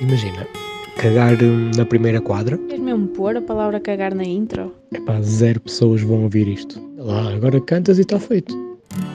Imagina, 0.00 0.46
cagar 0.96 1.34
hum, 1.42 1.70
na 1.76 1.84
primeira 1.84 2.22
quadra. 2.22 2.56
Queres 2.56 2.80
mesmo 2.80 3.08
pôr 3.08 3.36
a 3.36 3.42
palavra 3.42 3.78
cagar 3.78 4.14
na 4.14 4.24
intro? 4.24 4.74
Epá, 4.94 5.20
zero 5.20 5.60
pessoas 5.60 6.00
vão 6.00 6.22
ouvir 6.22 6.48
isto. 6.48 6.80
Lá, 6.96 7.34
agora 7.34 7.60
cantas 7.60 7.98
e 7.98 8.00
está 8.00 8.18
feito. 8.18 8.54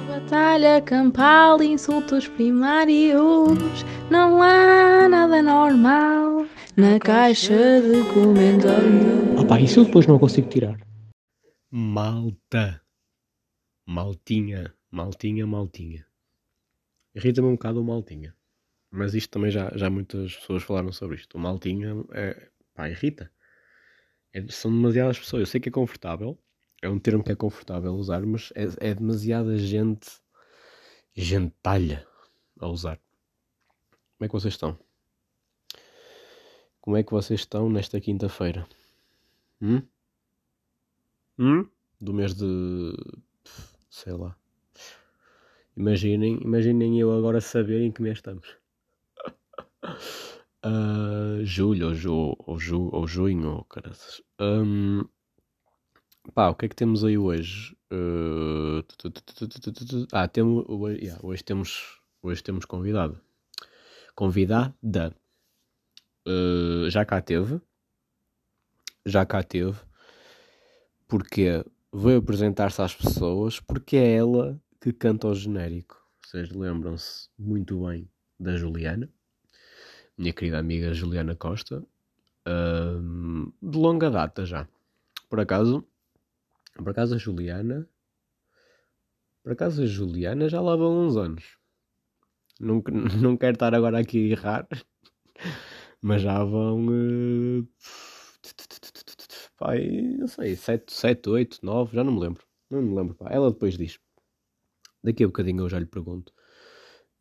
Batalha 0.08 0.80
campal, 0.82 1.62
insultos 1.64 2.28
primários. 2.28 3.84
Não 4.12 4.44
há 4.44 5.10
nada 5.10 5.42
normal 5.42 6.46
na 6.78 7.00
caixa 7.00 7.82
de 7.82 8.04
comentários. 8.14 9.40
Ah 9.40 9.46
pá, 9.46 9.60
isso 9.60 9.80
eu 9.80 9.86
depois 9.86 10.06
não 10.06 10.20
consigo 10.20 10.48
tirar. 10.50 10.78
Malta. 11.72 12.80
Maltinha. 13.88 14.72
Maltinha, 14.92 15.48
maltinha. 15.48 16.06
Irrita-me 17.16 17.48
um 17.48 17.54
bocado 17.54 17.82
o 17.82 17.84
maltinha. 17.84 18.36
Mas 18.96 19.14
isto 19.14 19.30
também 19.30 19.52
já, 19.52 19.70
já 19.76 19.90
muitas 19.90 20.36
pessoas 20.38 20.64
falaram 20.64 20.92
sobre 20.92 21.18
isto. 21.18 21.36
O 21.36 21.40
maltinha 21.40 21.94
é, 22.14 22.50
pá, 22.74 22.90
irrita. 22.90 23.30
É- 24.34 24.48
são 24.48 24.72
demasiadas 24.72 25.20
pessoas. 25.20 25.42
Eu 25.42 25.46
sei 25.48 25.60
que 25.60 25.68
é 25.68 25.72
confortável. 25.72 26.40
É 26.82 26.88
um 26.88 26.98
termo 26.98 27.24
que 27.24 27.32
é 27.32 27.36
confortável 27.36 27.94
usar, 27.94 28.26
mas 28.26 28.54
é, 28.56 28.92
é 28.92 28.96
demasiada 28.96 29.58
gente. 29.58 30.10
Gentalha 31.14 32.08
a 32.60 32.68
usar. 32.68 33.00
Como 34.18 34.26
é 34.26 34.28
que 34.28 34.34
vocês 34.34 34.54
estão? 34.54 34.80
Como 36.80 36.96
é 36.96 37.04
que 37.04 37.12
vocês 37.12 37.42
estão 37.42 37.70
nesta 37.70 38.00
quinta-feira? 38.00 38.66
Hum? 39.62 39.82
Hum? 41.38 41.68
Do 42.00 42.14
mês 42.14 42.34
de. 42.34 42.46
sei 43.90 44.14
lá. 44.14 44.38
Imaginem, 45.76 46.40
imaginem 46.42 47.00
eu 47.00 47.12
agora 47.12 47.42
saber 47.42 47.82
em 47.82 47.92
que 47.92 48.02
mês 48.02 48.20
estamos. 48.20 48.58
Uh, 50.66 51.44
julho 51.46 51.88
ou, 51.88 51.96
ju, 51.96 52.36
ou, 52.40 52.60
ju, 52.60 52.90
ou 52.92 53.08
junho, 53.08 53.50
ou 53.50 53.64
caras. 53.66 54.22
Um, 54.40 55.04
pá, 56.34 56.50
o 56.50 56.56
que 56.56 56.66
é 56.66 56.70
que 56.70 56.76
temos 56.76 57.04
aí 57.04 57.18
hoje? 57.18 57.76
Uh, 57.92 58.84
ah, 60.12 60.24
ah 60.24 60.28
temos, 60.28 60.66
yeah, 61.00 61.20
hoje, 61.24 61.44
temos, 61.44 62.00
hoje 62.22 62.44
temos 62.44 62.66
convidado. 62.66 63.20
Convidada. 64.16 65.16
Uh, 66.28 66.90
já 66.90 67.06
cá 67.06 67.22
teve. 67.22 67.62
Já 69.06 69.26
cá 69.26 69.44
teve. 69.44 69.80
Porque 71.08 71.64
veio 71.94 72.20
apresentar-se 72.20 72.82
às 72.82 72.96
pessoas 72.96 73.60
porque 73.60 73.96
é 73.96 74.16
ela 74.16 74.60
que 74.82 74.92
canta 74.92 75.28
o 75.28 75.36
genérico. 75.36 76.04
Vocês 76.22 76.50
lembram-se 76.50 77.30
muito 77.38 77.86
bem 77.86 78.10
da 78.40 78.58
Juliana 78.58 79.10
minha 80.18 80.34
querida 80.34 80.60
amiga 80.60 80.94
Juliana 80.94 81.36
Costa, 81.36 81.84
de 83.62 83.78
longa 83.78 84.10
data 84.10 84.46
já. 84.46 84.68
Por 85.30 85.40
acaso, 85.40 85.86
por 86.76 86.90
acaso 86.90 87.16
a 87.16 87.18
Juliana, 87.18 87.88
por 89.44 89.54
acaso 89.54 89.84
a 89.84 89.86
Juliana 89.86 90.48
já 90.50 90.62
lá 90.62 90.76
vão 90.76 91.06
uns 91.08 91.18
anos. 91.18 91.58
Não, 92.60 92.82
não 93.22 93.38
quero 93.38 93.56
estar 93.56 93.74
agora 93.74 94.00
aqui 94.00 94.30
a 94.30 94.32
errar, 94.32 94.68
mas 96.02 96.22
já 96.22 96.44
vão. 96.44 96.88
eh, 96.92 97.66
pai, 99.58 99.88
não 100.18 100.28
sei, 100.28 100.56
7, 100.56 100.94
7, 100.94 101.30
8, 101.30 101.60
9, 101.64 101.96
já 101.96 102.04
não 102.04 102.14
me 102.14 102.20
lembro. 102.20 102.44
Não 102.70 102.82
me 102.82 102.96
lembro, 102.96 103.16
pá. 103.16 103.30
Ela 103.32 103.52
depois 103.52 103.78
diz. 103.78 104.00
Daqui 105.04 105.24
a 105.24 105.28
bocadinho 105.28 105.64
eu 105.64 105.70
já 105.70 105.80
lhe 105.80 105.86
pergunto. 105.86 106.34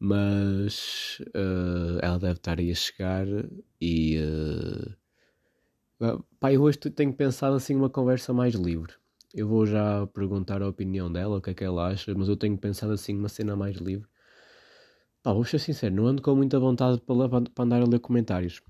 Mas 0.06 1.19
eh, 1.34 1.98
ela 2.02 2.19
deve 2.19 2.34
estar 2.34 2.58
aí 2.58 2.70
a 2.70 2.74
chegar 2.74 3.27
e. 3.80 4.19
ah, 6.00 6.19
pá, 6.38 6.52
eu 6.52 6.60
hoje 6.62 6.78
tenho 6.78 7.12
pensado 7.14 7.56
assim 7.56 7.74
uma 7.74 7.88
conversa 7.88 8.32
mais 8.32 8.55
livre. 8.55 8.92
Eu 9.34 9.48
vou 9.48 9.64
já 9.64 10.06
perguntar 10.08 10.62
a 10.62 10.69
opinião 10.69 11.10
dela, 11.10 11.38
o 11.38 11.41
que 11.41 11.50
é 11.50 11.54
que 11.54 11.65
ela 11.65 11.88
acha, 11.88 12.15
mas 12.15 12.28
eu 12.28 12.37
tenho 12.37 12.56
pensado 12.59 12.92
assim 12.92 13.16
uma 13.16 13.31
cena 13.31 13.56
mais 13.56 13.76
livre. 13.76 14.06
Pá, 15.22 15.32
vou 15.32 15.44
ser 15.44 15.59
sincero, 15.59 15.94
não 15.94 16.06
ando 16.06 16.21
com 16.21 16.34
muita 16.36 16.59
vontade 16.60 17.00
para, 17.00 17.41
para 17.50 17.65
andar 17.65 17.81
a 17.82 17.86
ler 17.86 17.98
comentários. 17.98 18.60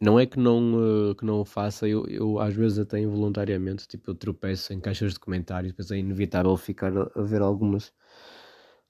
Não 0.00 0.18
é 0.18 0.24
que 0.26 0.38
não, 0.38 1.10
eh, 1.10 1.14
que 1.14 1.24
não 1.26 1.40
o 1.40 1.44
faça, 1.44 1.86
eu, 1.86 2.06
eu 2.06 2.38
às 2.40 2.54
vezes 2.54 2.78
até 2.78 2.98
involuntariamente, 3.00 3.86
tipo, 3.86 4.10
eu 4.10 4.14
tropeço 4.14 4.72
em 4.72 4.80
caixas 4.80 5.12
de 5.12 5.20
comentários, 5.20 5.72
depois 5.72 5.90
é 5.90 5.98
inevitável 5.98 6.56
ficar 6.56 6.92
a 6.96 7.22
ver 7.22 7.42
algumas, 7.42 7.92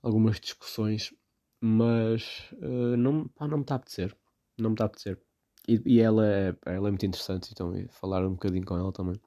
algumas 0.06 0.38
discussões, 0.40 1.12
mas 1.60 2.48
eh, 2.62 2.96
não, 2.96 3.28
pá, 3.28 3.48
não 3.48 3.58
me 3.58 3.64
está 3.64 3.74
a 3.74 3.76
apetecer, 3.76 4.16
não 4.58 4.70
me 4.70 4.74
está 4.74 4.84
a 4.84 4.86
apetecer. 4.86 5.20
E, 5.68 5.82
e 5.84 6.00
ela, 6.00 6.24
é, 6.26 6.56
ela 6.64 6.88
é 6.88 6.90
muito 6.90 7.04
interessante, 7.06 7.50
então 7.52 7.72
falar 7.90 8.24
um 8.24 8.32
bocadinho 8.32 8.64
com 8.64 8.76
ela 8.76 8.92
também. 8.92 9.20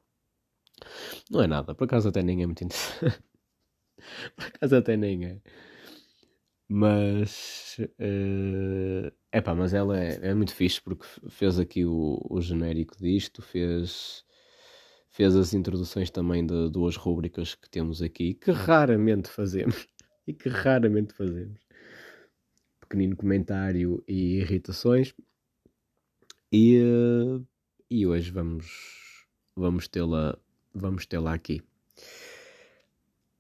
Não 1.30 1.42
é 1.42 1.48
nada, 1.48 1.76
por 1.76 1.84
acaso 1.84 2.08
até 2.10 2.24
nem 2.24 2.42
é 2.42 2.46
muito 2.46 2.64
interessante. 2.64 3.22
por 4.36 4.46
acaso 4.46 4.76
até 4.78 4.96
nem 4.96 5.26
é. 5.26 5.42
Mas 6.72 7.78
é 7.98 9.12
epá, 9.34 9.56
mas 9.56 9.74
ela 9.74 10.00
é, 10.00 10.30
é 10.30 10.34
muito 10.34 10.54
fixe 10.54 10.82
porque 10.82 11.06
fez 11.30 11.60
aqui 11.60 11.84
o, 11.86 12.20
o 12.30 12.40
genérico 12.42 12.96
disto, 12.98 13.42
fez, 13.42 14.24
fez 15.10 15.36
as 15.36 15.54
introduções 15.54 16.10
também 16.12 16.46
de 16.46 16.70
duas 16.70 16.96
rúbricas 16.96 17.56
que 17.56 17.70
temos 17.70 18.02
aqui, 18.02 18.36
que 18.36 18.52
raramente 18.52 19.30
fazemos 19.30 19.88
e 20.30 20.34
que 20.34 20.48
raramente 20.48 21.14
fazemos. 21.14 21.60
Pequenino 22.80 23.16
comentário 23.16 24.04
e 24.08 24.38
irritações. 24.38 25.14
E, 26.52 26.78
eh, 26.78 27.42
e 27.90 28.06
hoje 28.06 28.30
vamos, 28.30 29.26
vamos 29.56 29.88
tê-la 29.88 30.38
vamos 30.72 31.08
tê-la 31.08 31.34
aqui. 31.34 31.64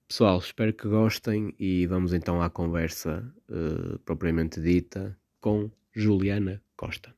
Pessoal, 0.07 0.39
espero 0.39 0.73
que 0.73 0.87
gostem 0.87 1.53
e 1.59 1.85
vamos 1.85 2.11
então 2.11 2.41
à 2.41 2.49
conversa 2.49 3.31
eh, 3.47 3.99
propriamente 4.03 4.59
dita 4.59 5.15
com 5.39 5.69
Juliana 5.93 6.59
Costa. 6.75 7.15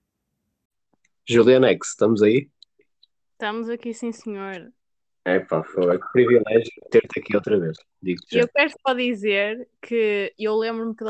Juliana 1.25 1.69
X, 1.69 1.91
estamos 1.91 2.21
aí? 2.21 2.51
Estamos 3.31 3.69
aqui, 3.69 3.93
sim, 3.93 4.11
senhor. 4.11 4.73
É 5.23 5.39
pá, 5.39 5.63
foi 5.63 5.99
que 5.99 6.11
privilégio 6.11 6.71
ter-te 6.89 7.19
aqui 7.19 7.35
outra 7.35 7.59
vez. 7.59 7.77
Digo-te 8.01 8.35
E 8.35 8.39
já. 8.39 8.43
eu 8.43 8.47
quero 8.49 8.71
só 8.85 8.93
dizer 8.93 9.69
que 9.81 10.33
eu 10.37 10.55
lembro-me 10.57 10.95
que 10.95 11.03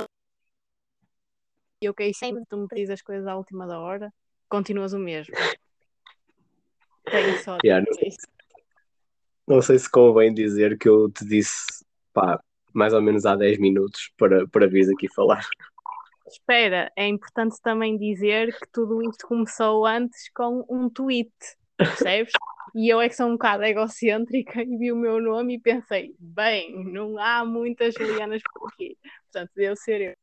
eu 1.81 1.93
caí 1.93 2.13
sempre, 2.13 2.43
tu 2.49 2.57
me 2.57 2.67
pedis 2.67 2.89
as 2.89 3.01
coisas 3.01 3.25
à 3.25 3.35
última 3.35 3.65
da 3.65 3.79
hora, 3.79 4.13
continuas 4.49 4.93
o 4.93 4.99
mesmo. 4.99 5.33
Tenho 7.05 7.37
só 7.39 7.57
Yeah, 7.65 7.85
dizer 7.89 8.07
isso. 8.07 8.27
Não 9.47 9.61
sei 9.61 9.79
se 9.79 9.89
convém 9.89 10.33
dizer 10.33 10.77
que 10.77 10.87
eu 10.87 11.09
te 11.09 11.25
disse, 11.25 11.83
pá, 12.13 12.39
mais 12.73 12.93
ou 12.93 13.01
menos 13.01 13.25
há 13.25 13.35
10 13.35 13.57
minutos 13.59 14.11
para, 14.17 14.47
para 14.47 14.67
vires 14.67 14.89
aqui 14.89 15.07
falar. 15.13 15.45
Espera, 16.27 16.91
é 16.95 17.07
importante 17.07 17.55
também 17.61 17.97
dizer 17.97 18.57
que 18.57 18.67
tudo 18.71 19.01
isto 19.01 19.27
começou 19.27 19.85
antes 19.85 20.29
com 20.33 20.65
um 20.69 20.89
tweet, 20.89 21.33
percebes? 21.77 22.31
E 22.75 22.89
eu 22.89 23.01
é 23.01 23.09
que 23.09 23.15
sou 23.15 23.27
um 23.27 23.33
bocado 23.33 23.63
egocêntrica 23.63 24.61
e 24.61 24.77
vi 24.77 24.91
o 24.91 24.95
meu 24.95 25.19
nome 25.21 25.55
e 25.55 25.59
pensei, 25.59 26.15
bem, 26.19 26.83
não 26.85 27.17
há 27.17 27.43
muitas 27.43 27.93
Julianas 27.93 28.41
por 28.53 28.69
aqui, 28.69 28.97
portanto, 29.23 29.51
devo 29.55 29.75
ser 29.75 30.01
eu. 30.01 30.13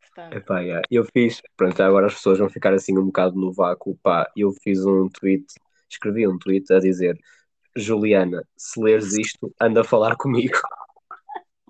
Portanto, 0.00 0.36
Epá, 0.36 0.60
yeah, 0.60 0.82
eu 0.90 1.04
fiz, 1.04 1.40
pronto, 1.56 1.80
agora 1.82 2.06
as 2.06 2.14
pessoas 2.14 2.38
vão 2.38 2.48
ficar 2.48 2.72
assim 2.72 2.98
um 2.98 3.06
bocado 3.06 3.38
no 3.38 3.52
vácuo, 3.52 3.96
pá, 4.02 4.30
eu 4.36 4.50
fiz 4.62 4.84
um 4.84 5.08
tweet, 5.08 5.46
escrevi 5.88 6.26
um 6.26 6.38
tweet 6.38 6.72
a 6.72 6.80
dizer 6.80 7.18
Juliana, 7.76 8.44
se 8.56 8.80
leres 8.80 9.14
isto, 9.14 9.54
anda 9.60 9.82
a 9.82 9.84
falar 9.84 10.16
comigo. 10.16 10.58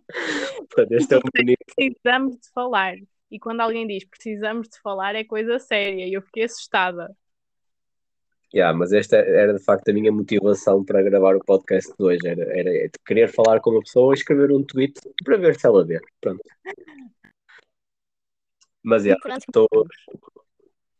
Portanto, 0.71 0.93
este 0.93 1.15
é 1.15 1.19
o 1.19 1.23
menino. 1.35 1.57
precisamos 1.75 2.37
de 2.37 2.51
falar. 2.53 2.97
E 3.31 3.39
quando 3.39 3.61
alguém 3.61 3.87
diz 3.87 4.05
precisamos 4.05 4.69
de 4.69 4.81
falar, 4.81 5.15
é 5.15 5.25
coisa 5.25 5.59
séria. 5.59 6.07
E 6.07 6.13
eu 6.13 6.23
fiquei 6.23 6.45
assustada. 6.45 7.15
Yeah, 8.53 8.77
mas 8.77 8.93
esta 8.93 9.17
era 9.17 9.55
de 9.55 9.63
facto 9.63 9.89
a 9.89 9.93
minha 9.93 10.11
motivação 10.11 10.85
para 10.85 11.03
gravar 11.03 11.37
o 11.37 11.45
podcast 11.45 11.93
de 11.97 12.03
hoje, 12.05 12.27
era, 12.27 12.43
era 12.59 12.71
de 12.89 12.99
querer 13.07 13.29
falar 13.33 13.61
com 13.61 13.71
uma 13.71 13.81
pessoa 13.81 14.13
e 14.13 14.19
escrever 14.19 14.51
um 14.51 14.65
tweet 14.65 15.01
para 15.25 15.37
ver 15.37 15.59
se 15.59 15.67
ela 15.67 15.85
vê. 15.85 16.01
Pronto. 16.21 16.41
Mas 18.83 19.05
yeah, 19.05 19.21
estou 19.37 19.69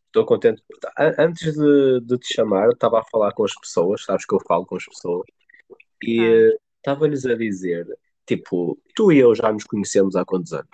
estou 0.07 0.25
contente. 0.25 0.63
An- 0.97 1.15
Antes 1.17 1.53
de, 1.53 1.99
de 2.01 2.17
te 2.19 2.33
chamar, 2.33 2.69
estava 2.69 2.99
a 2.99 3.03
falar 3.03 3.33
com 3.33 3.43
as 3.43 3.53
pessoas, 3.59 4.03
sabes 4.05 4.25
que 4.25 4.33
eu 4.33 4.39
falo 4.47 4.65
com 4.65 4.75
as 4.77 4.85
pessoas, 4.85 5.25
e 6.03 6.19
Ah. 6.19 6.23
eh, 6.23 6.57
estava-lhes 6.77 7.25
a 7.25 7.35
dizer, 7.35 7.85
tipo, 8.25 8.79
tu 8.95 9.11
e 9.11 9.19
eu 9.19 9.35
já 9.35 9.51
nos 9.51 9.63
conhecemos 9.65 10.15
há 10.15 10.23
quantos 10.23 10.53
anos? 10.53 10.69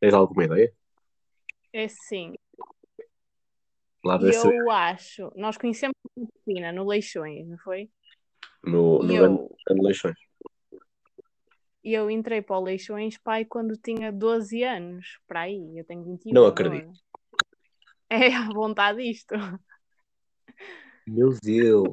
Tens 0.00 0.14
alguma 0.14 0.44
ideia? 0.44 0.72
É 1.72 1.86
sim. 1.88 2.34
Lá 4.04 4.18
eu 4.20 4.70
acho. 4.70 5.32
Nós 5.36 5.56
conhecemos 5.56 5.94
a 6.04 6.20
Cristina 6.20 6.72
no 6.72 6.84
Leixões, 6.84 7.46
não 7.48 7.58
foi? 7.58 7.88
no, 8.64 9.02
no 9.02 9.12
eu, 9.12 9.56
grande 9.66 9.82
Leixões. 9.82 10.18
e 11.84 11.92
eu 11.92 12.10
entrei 12.10 12.42
para 12.42 12.58
o 12.58 12.62
Leixões, 12.62 13.18
pai, 13.18 13.44
quando 13.44 13.76
tinha 13.76 14.12
12 14.12 14.62
anos. 14.62 15.18
Para 15.26 15.42
aí, 15.42 15.78
eu 15.78 15.84
tenho 15.84 16.04
21 16.04 16.32
Não 16.32 16.46
agora. 16.46 16.68
acredito. 16.68 17.00
É 18.08 18.28
à 18.34 18.48
vontade 18.48 19.02
isto. 19.02 19.34
Meu 21.06 21.30
Deus. 21.42 21.88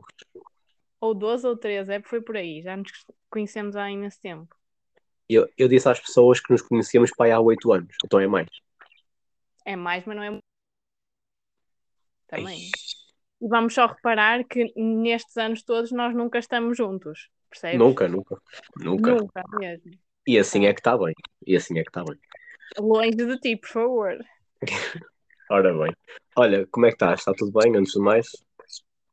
Ou 1.01 1.13
12 1.13 1.47
ou 1.47 1.55
13, 1.57 1.93
é, 1.93 2.01
foi 2.01 2.21
por 2.21 2.35
aí. 2.35 2.61
Já 2.61 2.75
nos 2.75 2.91
conhecemos 3.29 3.75
há 3.75 3.89
imenso 3.89 4.19
tempo. 4.21 4.55
Eu, 5.27 5.47
eu 5.57 5.67
disse 5.67 5.87
às 5.87 5.99
pessoas 5.99 6.39
que 6.39 6.51
nos 6.51 6.61
conhecíamos 6.61 7.11
pai 7.15 7.31
há 7.31 7.39
oito 7.39 7.71
anos. 7.71 7.95
Então 8.03 8.19
é 8.19 8.27
mais. 8.27 8.49
É 9.65 9.75
mais, 9.75 10.03
mas 10.05 10.15
não 10.15 10.23
é. 10.23 10.39
Também. 12.29 12.69
E 13.41 13.47
vamos 13.47 13.73
só 13.73 13.87
reparar 13.87 14.43
que 14.43 14.71
nestes 14.75 15.37
anos 15.37 15.63
todos 15.63 15.91
nós 15.91 16.13
nunca 16.13 16.39
estamos 16.39 16.77
juntos. 16.77 17.29
Percebes? 17.49 17.79
Nunca, 17.79 18.07
nunca. 18.07 18.37
Nunca. 18.77 19.11
Nunca 19.11 19.43
mesmo. 19.57 19.91
E 20.27 20.37
assim 20.37 20.65
é 20.65 20.73
que 20.73 20.79
está 20.79 20.97
bem. 20.97 21.13
E 21.45 21.55
assim 21.55 21.79
é 21.79 21.83
que 21.83 21.89
está 21.89 22.03
bem. 22.03 22.15
Longe 22.77 23.11
de 23.11 23.39
ti, 23.39 23.55
por 23.55 23.69
favor. 23.69 24.17
Ora 25.49 25.73
bem. 25.73 25.93
Olha, 26.35 26.67
como 26.67 26.85
é 26.85 26.89
que 26.89 26.95
estás? 26.95 27.21
Está 27.21 27.33
tudo 27.33 27.51
bem, 27.59 27.75
antes 27.75 27.93
de 27.93 27.99
mais? 27.99 28.27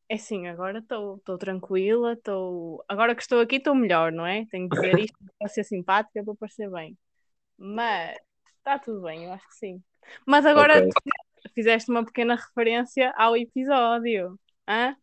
É 0.08 0.14
assim, 0.14 0.46
agora 0.46 0.78
estou 0.78 1.18
tranquila, 1.38 2.12
estou. 2.12 2.84
Agora 2.88 3.14
que 3.14 3.22
estou 3.22 3.40
aqui 3.40 3.56
estou 3.56 3.74
melhor, 3.74 4.12
não 4.12 4.26
é? 4.26 4.44
Tenho 4.50 4.68
que 4.68 4.76
dizer 4.76 4.98
isto 4.98 5.16
para 5.38 5.48
ser 5.48 5.64
simpática, 5.64 6.22
para 6.22 6.34
parecer 6.34 6.70
bem. 6.70 6.96
Mas 7.56 8.16
está 8.58 8.78
tudo 8.78 9.02
bem, 9.02 9.24
eu 9.24 9.32
acho 9.32 9.48
que 9.48 9.54
sim. 9.54 9.82
Mas 10.26 10.44
agora 10.44 10.80
Ok. 10.80 10.90
Fizeste 11.54 11.90
uma 11.90 12.04
pequena 12.04 12.34
referência 12.34 13.12
ao 13.16 13.36
episódio. 13.36 14.38
Hã? 14.68 14.96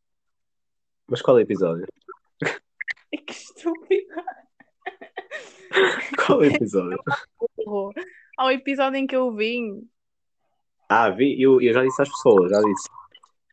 Mas 1.07 1.21
qual 1.21 1.37
é 1.37 1.41
o 1.41 1.43
episódio? 1.43 1.85
Que 3.11 3.31
estúpido! 3.31 4.15
Qual 6.25 6.43
é 6.43 6.47
o 6.47 6.55
episódio? 6.55 6.99
Ao 8.37 8.51
episódio 8.51 8.97
em 8.97 9.07
que 9.07 9.15
eu 9.15 9.35
vim. 9.35 9.87
Ah, 10.89 11.09
vi, 11.09 11.41
eu, 11.41 11.61
eu 11.61 11.73
já 11.73 11.83
disse 11.83 12.01
às 12.01 12.09
pessoas, 12.09 12.51
já 12.51 12.61
disse. 12.61 12.89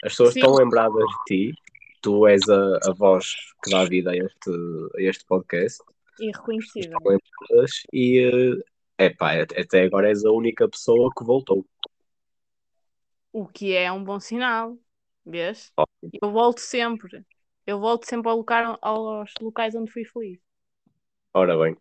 As 0.04 0.12
pessoas 0.12 0.32
Sim. 0.32 0.40
estão 0.40 0.54
lembradas 0.54 1.04
de 1.04 1.24
ti. 1.26 1.54
Tu 2.02 2.26
és 2.26 2.40
a, 2.48 2.90
a 2.90 2.92
voz 2.94 3.26
que 3.62 3.70
dá 3.70 3.84
vida 3.84 4.10
a 4.10 4.16
este, 4.16 4.50
a 4.96 5.02
este 5.02 5.24
podcast. 5.26 5.82
Irreconhecível. 6.18 6.96
Estão 6.96 7.12
lembradas 7.12 7.82
e, 7.92 8.62
é 8.98 9.06
epá, 9.06 9.32
até 9.42 9.82
agora 9.82 10.08
és 10.08 10.24
a 10.24 10.30
única 10.30 10.68
pessoa 10.68 11.10
que 11.16 11.24
voltou. 11.24 11.64
O 13.32 13.46
que 13.46 13.74
é 13.74 13.90
um 13.90 14.02
bom 14.04 14.20
sinal. 14.20 14.78
Vês? 15.24 15.72
Ótimo. 15.76 16.20
Eu 16.22 16.30
volto 16.32 16.60
sempre. 16.60 17.24
Eu 17.66 17.78
volto 17.80 18.04
sempre 18.06 18.30
ao 18.30 18.36
local, 18.36 18.78
aos 18.82 19.32
locais 19.40 19.74
onde 19.74 19.90
fui 19.92 20.04
feliz. 20.04 20.40
Ora 21.34 21.56
bem, 21.56 21.76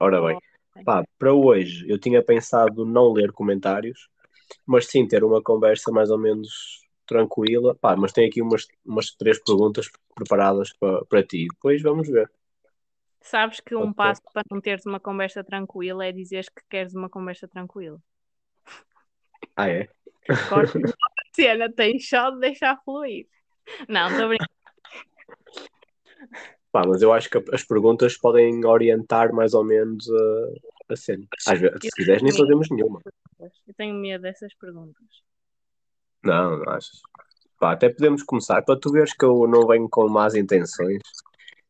ora 0.00 0.20
bem. 0.20 0.38
Pá, 0.84 1.04
para 1.18 1.34
hoje 1.34 1.86
eu 1.88 1.98
tinha 1.98 2.22
pensado 2.22 2.84
não 2.84 3.12
ler 3.12 3.32
comentários, 3.32 4.08
mas 4.66 4.86
sim 4.86 5.06
ter 5.06 5.24
uma 5.24 5.42
conversa 5.42 5.92
mais 5.92 6.10
ou 6.10 6.18
menos 6.18 6.82
tranquila. 7.06 7.74
Pá, 7.76 7.96
mas 7.96 8.12
tenho 8.12 8.28
aqui 8.28 8.42
umas, 8.42 8.66
umas 8.84 9.12
três 9.12 9.42
perguntas 9.42 9.88
preparadas 10.14 10.72
para, 10.78 11.04
para 11.06 11.22
ti. 11.24 11.46
Depois 11.52 11.82
vamos 11.82 12.08
ver. 12.08 12.30
Sabes 13.20 13.60
que 13.60 13.76
um 13.76 13.92
passo 13.92 14.20
para 14.32 14.42
não 14.50 14.60
teres 14.60 14.84
uma 14.84 14.98
conversa 14.98 15.44
tranquila 15.44 16.04
é 16.06 16.10
dizeres 16.10 16.48
que 16.48 16.62
queres 16.68 16.94
uma 16.96 17.08
conversa 17.08 17.46
tranquila. 17.46 18.02
Ah, 19.56 19.68
é? 19.68 19.88
Corta 20.48 20.78
a 20.78 21.34
cena, 21.34 21.72
tens 21.72 22.08
só 22.08 22.30
de 22.30 22.40
deixar 22.40 22.76
fluir. 22.84 23.26
Não, 23.88 24.08
estou 24.08 24.24
a 24.24 24.28
brincar. 24.28 24.48
Pá, 26.70 26.82
mas 26.86 27.00
eu 27.00 27.12
acho 27.12 27.30
que 27.30 27.42
as 27.52 27.64
perguntas 27.64 28.16
podem 28.18 28.64
orientar 28.64 29.32
mais 29.32 29.54
ou 29.54 29.64
menos 29.64 30.06
a, 30.10 30.92
a 30.92 30.96
cena. 30.96 31.26
Às 31.46 31.58
vezes, 31.58 31.78
se 31.82 31.90
quiseres, 31.90 32.22
nem 32.22 32.32
fazemos 32.32 32.68
nenhuma. 32.70 33.00
Eu 33.40 33.74
tenho 33.76 33.94
medo 33.94 34.22
dessas 34.22 34.54
perguntas. 34.54 35.06
Não, 36.22 36.58
não 36.58 36.72
achas? 36.72 37.00
Pá, 37.58 37.72
até 37.72 37.88
podemos 37.88 38.22
começar. 38.22 38.62
Para 38.62 38.78
tu 38.78 38.92
veres 38.92 39.14
que 39.14 39.24
eu 39.24 39.46
não 39.46 39.66
venho 39.66 39.88
com 39.88 40.08
más 40.08 40.34
intenções, 40.34 41.00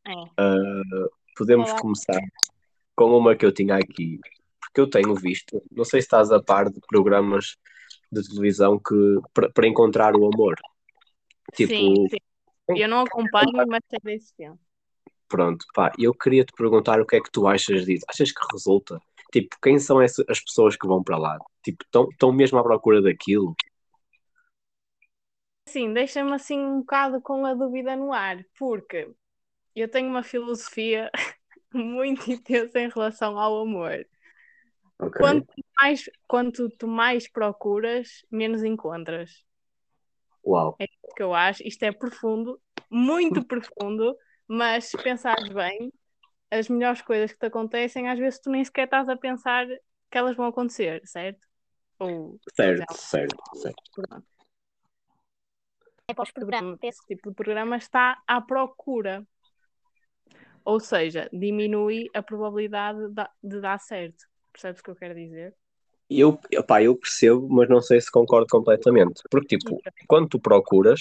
É. 0.06 0.12
ah, 0.36 1.08
podemos 1.36 1.70
Olá. 1.70 1.80
começar 1.80 2.20
com 2.96 3.16
uma 3.16 3.36
que 3.36 3.46
eu 3.46 3.52
tinha 3.52 3.76
aqui. 3.76 4.18
Porque 4.60 4.80
eu 4.80 4.90
tenho 4.90 5.14
visto, 5.14 5.62
não 5.70 5.84
sei 5.84 6.00
se 6.00 6.06
estás 6.06 6.30
a 6.30 6.42
par 6.42 6.68
de 6.70 6.80
programas 6.88 7.56
de 8.12 8.22
televisão 8.28 8.78
que 8.78 8.94
para 9.54 9.66
encontrar 9.68 10.14
o 10.16 10.26
amor. 10.26 10.54
Tipo, 11.54 11.84
Sim, 11.84 11.96
sim. 12.08 12.18
Eu 12.74 12.88
não 12.88 13.00
acompanho, 13.02 13.66
mas 13.68 13.82
sei 13.90 14.00
da 14.02 14.12
existência. 14.12 14.58
Pronto, 15.28 15.64
pá, 15.74 15.92
eu 15.98 16.14
queria 16.14 16.44
te 16.44 16.52
perguntar 16.56 17.00
o 17.00 17.06
que 17.06 17.16
é 17.16 17.20
que 17.20 17.30
tu 17.30 17.46
achas 17.46 17.84
disso. 17.84 18.04
Achas 18.08 18.32
que 18.32 18.40
resulta? 18.52 18.98
Tipo, 19.32 19.56
quem 19.62 19.78
são 19.78 20.00
essa- 20.00 20.24
as 20.28 20.40
pessoas 20.40 20.74
que 20.76 20.86
vão 20.86 21.02
para 21.02 21.18
lá? 21.18 21.38
Tipo, 21.62 21.84
estão 21.84 22.32
mesmo 22.32 22.58
à 22.58 22.62
procura 22.62 23.02
daquilo? 23.02 23.54
Sim, 25.66 25.92
deixa-me 25.92 26.32
assim 26.34 26.58
um 26.58 26.80
bocado 26.80 27.20
com 27.20 27.44
a 27.44 27.54
dúvida 27.54 27.94
no 27.94 28.12
ar, 28.12 28.42
porque 28.58 29.12
eu 29.76 29.90
tenho 29.90 30.08
uma 30.08 30.22
filosofia 30.24 31.10
muito 31.74 32.30
intensa 32.32 32.80
em 32.80 32.88
relação 32.90 33.38
ao 33.38 33.60
amor. 33.62 34.06
Ok. 34.98 35.20
Quanto 35.20 35.46
mais, 35.80 36.10
quanto 36.26 36.68
tu 36.70 36.86
mais 36.88 37.30
procuras, 37.30 38.24
menos 38.30 38.62
encontras. 38.62 39.44
Uau. 40.44 40.76
É 40.78 40.84
isso 40.84 41.14
que 41.16 41.22
eu 41.22 41.34
acho. 41.34 41.62
Isto 41.66 41.84
é 41.84 41.92
profundo, 41.92 42.60
muito 42.90 43.44
profundo, 43.44 44.16
mas 44.46 44.86
se 44.86 44.96
pensares 45.02 45.48
bem, 45.48 45.92
as 46.50 46.68
melhores 46.68 47.02
coisas 47.02 47.32
que 47.32 47.38
te 47.38 47.46
acontecem, 47.46 48.08
às 48.08 48.18
vezes 48.18 48.40
tu 48.40 48.50
nem 48.50 48.64
sequer 48.64 48.84
estás 48.84 49.08
a 49.08 49.16
pensar 49.16 49.66
que 50.10 50.18
elas 50.18 50.36
vão 50.36 50.46
acontecer, 50.46 51.00
certo? 51.04 51.46
Ou 51.98 52.40
Certo, 52.54 52.94
certo, 52.94 53.36
certo. 53.56 53.82
pronto. 53.92 54.26
É 56.08 56.22
os 56.22 56.30
programas. 56.30 56.78
Esse 56.82 57.06
tipo 57.06 57.28
de 57.28 57.34
programa 57.34 57.76
está 57.76 58.22
à 58.26 58.40
procura. 58.40 59.26
Ou 60.64 60.80
seja, 60.80 61.28
diminui 61.32 62.08
a 62.14 62.22
probabilidade 62.22 63.08
de, 63.08 63.14
da- 63.14 63.30
de 63.42 63.60
dar 63.60 63.78
certo. 63.78 64.27
Percebes 64.52 64.80
o 64.80 64.84
que 64.84 64.90
eu 64.90 64.96
quero 64.96 65.14
dizer? 65.14 65.54
Eu, 66.10 66.38
pá, 66.66 66.82
eu 66.82 66.96
percebo, 66.96 67.46
mas 67.50 67.68
não 67.68 67.82
sei 67.82 68.00
se 68.00 68.10
concordo 68.10 68.46
completamente. 68.50 69.22
Porque, 69.30 69.58
tipo, 69.58 69.78
quando 70.06 70.28
tu 70.28 70.40
procuras, 70.40 71.00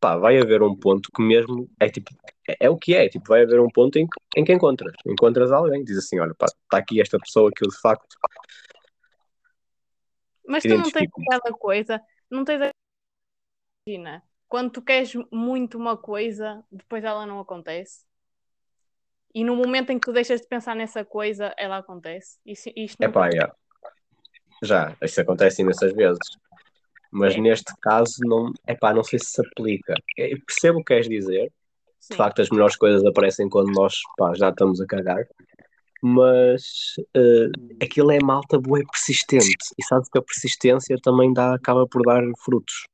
pá, 0.00 0.16
vai 0.16 0.38
haver 0.38 0.62
um 0.62 0.76
ponto 0.76 1.10
que 1.14 1.20
mesmo 1.22 1.68
é 1.80 1.88
tipo, 1.88 2.10
é, 2.48 2.56
é 2.60 2.70
o 2.70 2.76
que 2.76 2.94
é, 2.94 3.08
tipo, 3.08 3.28
vai 3.28 3.42
haver 3.42 3.60
um 3.60 3.68
ponto 3.68 3.98
em 3.98 4.06
que, 4.06 4.40
em 4.40 4.44
que 4.44 4.52
encontras. 4.52 4.94
Encontras 5.04 5.50
alguém, 5.50 5.82
diz 5.84 5.98
assim, 5.98 6.18
olha, 6.20 6.34
pá, 6.34 6.46
está 6.46 6.78
aqui 6.78 7.00
esta 7.00 7.18
pessoa 7.18 7.50
que 7.54 7.64
eu 7.64 7.68
de 7.68 7.80
facto 7.80 8.06
Mas 10.46 10.62
tu 10.62 10.68
não 10.70 10.90
tens 10.90 11.10
aquela 11.26 11.58
coisa, 11.58 12.00
não 12.30 12.44
tens 12.44 12.62
a... 12.62 12.70
Imagina, 13.86 14.22
quando 14.48 14.70
tu 14.70 14.82
queres 14.82 15.12
muito 15.30 15.76
uma 15.76 15.96
coisa, 15.96 16.64
depois 16.70 17.04
ela 17.04 17.26
não 17.26 17.40
acontece. 17.40 18.07
E 19.34 19.44
no 19.44 19.54
momento 19.56 19.90
em 19.90 19.98
que 19.98 20.06
tu 20.06 20.12
deixas 20.12 20.40
de 20.40 20.46
pensar 20.46 20.74
nessa 20.74 21.04
coisa, 21.04 21.54
ela 21.56 21.78
acontece. 21.78 22.38
Isso, 22.44 22.70
isto 22.74 23.00
É 23.00 23.06
não 23.06 23.12
pá, 23.12 23.30
já. 23.30 23.54
Já, 24.62 24.96
isso 25.02 25.20
acontece 25.20 25.62
imensas 25.62 25.92
vezes. 25.92 26.18
Mas 27.10 27.34
É. 27.34 27.38
neste 27.38 27.72
caso, 27.80 28.16
não, 28.24 28.52
é 28.66 28.74
pá, 28.74 28.92
não 28.92 29.04
sei 29.04 29.18
se 29.18 29.26
se 29.26 29.40
aplica. 29.46 29.94
Eu 30.16 30.38
percebo 30.44 30.78
o 30.78 30.84
que 30.84 30.94
queres 30.94 31.08
dizer. 31.08 31.52
Sim. 32.00 32.14
De 32.14 32.16
facto, 32.16 32.42
as 32.42 32.50
melhores 32.50 32.76
coisas 32.76 33.04
aparecem 33.04 33.48
quando 33.48 33.72
nós, 33.72 33.94
pá, 34.16 34.32
já 34.34 34.48
estamos 34.50 34.80
a 34.80 34.86
cagar. 34.86 35.24
Mas 36.02 36.94
eh, 37.14 37.50
aquilo 37.82 38.10
é 38.12 38.18
malta 38.22 38.58
boa, 38.58 38.80
é 38.80 38.84
persistente. 38.84 39.56
E 39.76 39.84
sabes 39.84 40.08
que 40.08 40.18
a 40.18 40.22
persistência 40.22 40.96
também 41.02 41.32
dá, 41.32 41.54
acaba 41.54 41.86
por 41.86 42.02
dar 42.02 42.22
frutos. 42.38 42.86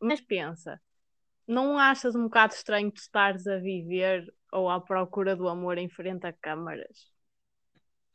Mas 0.00 0.20
pensa, 0.20 0.80
não 1.46 1.78
achas 1.78 2.14
um 2.14 2.24
bocado 2.24 2.54
estranho 2.54 2.90
tu 2.90 2.98
estares 3.00 3.46
a 3.46 3.56
viver 3.56 4.32
ou 4.52 4.68
à 4.68 4.80
procura 4.80 5.36
do 5.36 5.48
amor 5.48 5.78
em 5.78 5.88
frente 5.88 6.26
a 6.26 6.32
câmaras? 6.32 7.10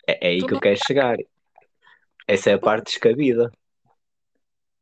É, 0.07 0.27
é 0.27 0.29
aí 0.31 0.45
que 0.45 0.53
eu 0.53 0.59
quero 0.59 0.79
chegar. 0.85 1.17
Essa 2.27 2.51
é 2.51 2.53
a 2.53 2.59
parte 2.59 2.85
descabida. 2.85 3.51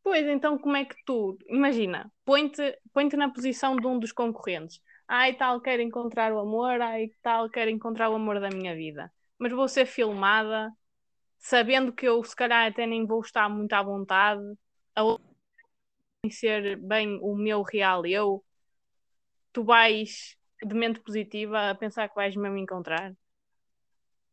Pois, 0.04 0.26
então 0.28 0.58
como 0.58 0.76
é 0.76 0.84
que 0.84 0.96
tu, 1.06 1.38
imagina, 1.48 2.12
põe-te 2.26 2.78
põe-te 2.94 3.16
na 3.16 3.32
posição 3.32 3.76
de 3.76 3.88
um 3.88 3.98
dos 3.98 4.12
concorrentes. 4.12 4.82
Ai, 5.08 5.34
tal, 5.34 5.62
quero 5.62 5.82
encontrar 5.82 6.34
o 6.34 6.40
amor, 6.40 6.82
ai, 6.82 7.10
tal, 7.22 7.50
quero 7.50 7.70
encontrar 7.70 8.10
o 8.10 8.16
amor 8.16 8.40
da 8.40 8.50
minha 8.50 8.76
vida. 8.76 9.12
Mas 9.38 9.52
vou 9.52 9.68
ser 9.68 9.86
filmada, 9.86 10.70
sabendo 11.40 11.94
que 11.94 12.08
eu 12.08 12.24
se 12.24 12.36
calhar 12.36 12.68
até 12.68 12.86
nem 12.86 13.06
vou 13.06 13.22
estar 13.22 13.50
muito 13.50 13.74
à 13.74 13.82
vontade, 13.82 14.42
a 14.96 15.04
outra 15.04 15.34
conhecer 16.24 16.78
bem 16.78 17.20
o 17.22 17.36
meu 17.36 17.62
real 17.64 18.06
eu, 18.06 18.44
tu 19.52 19.64
vais 19.64 20.38
de 20.66 20.74
mente 20.76 21.00
positiva 21.00 21.70
a 21.70 21.76
pensar 21.76 22.10
que 22.10 22.16
vais 22.16 22.36
mesmo 22.36 22.58
encontrar. 22.58 23.14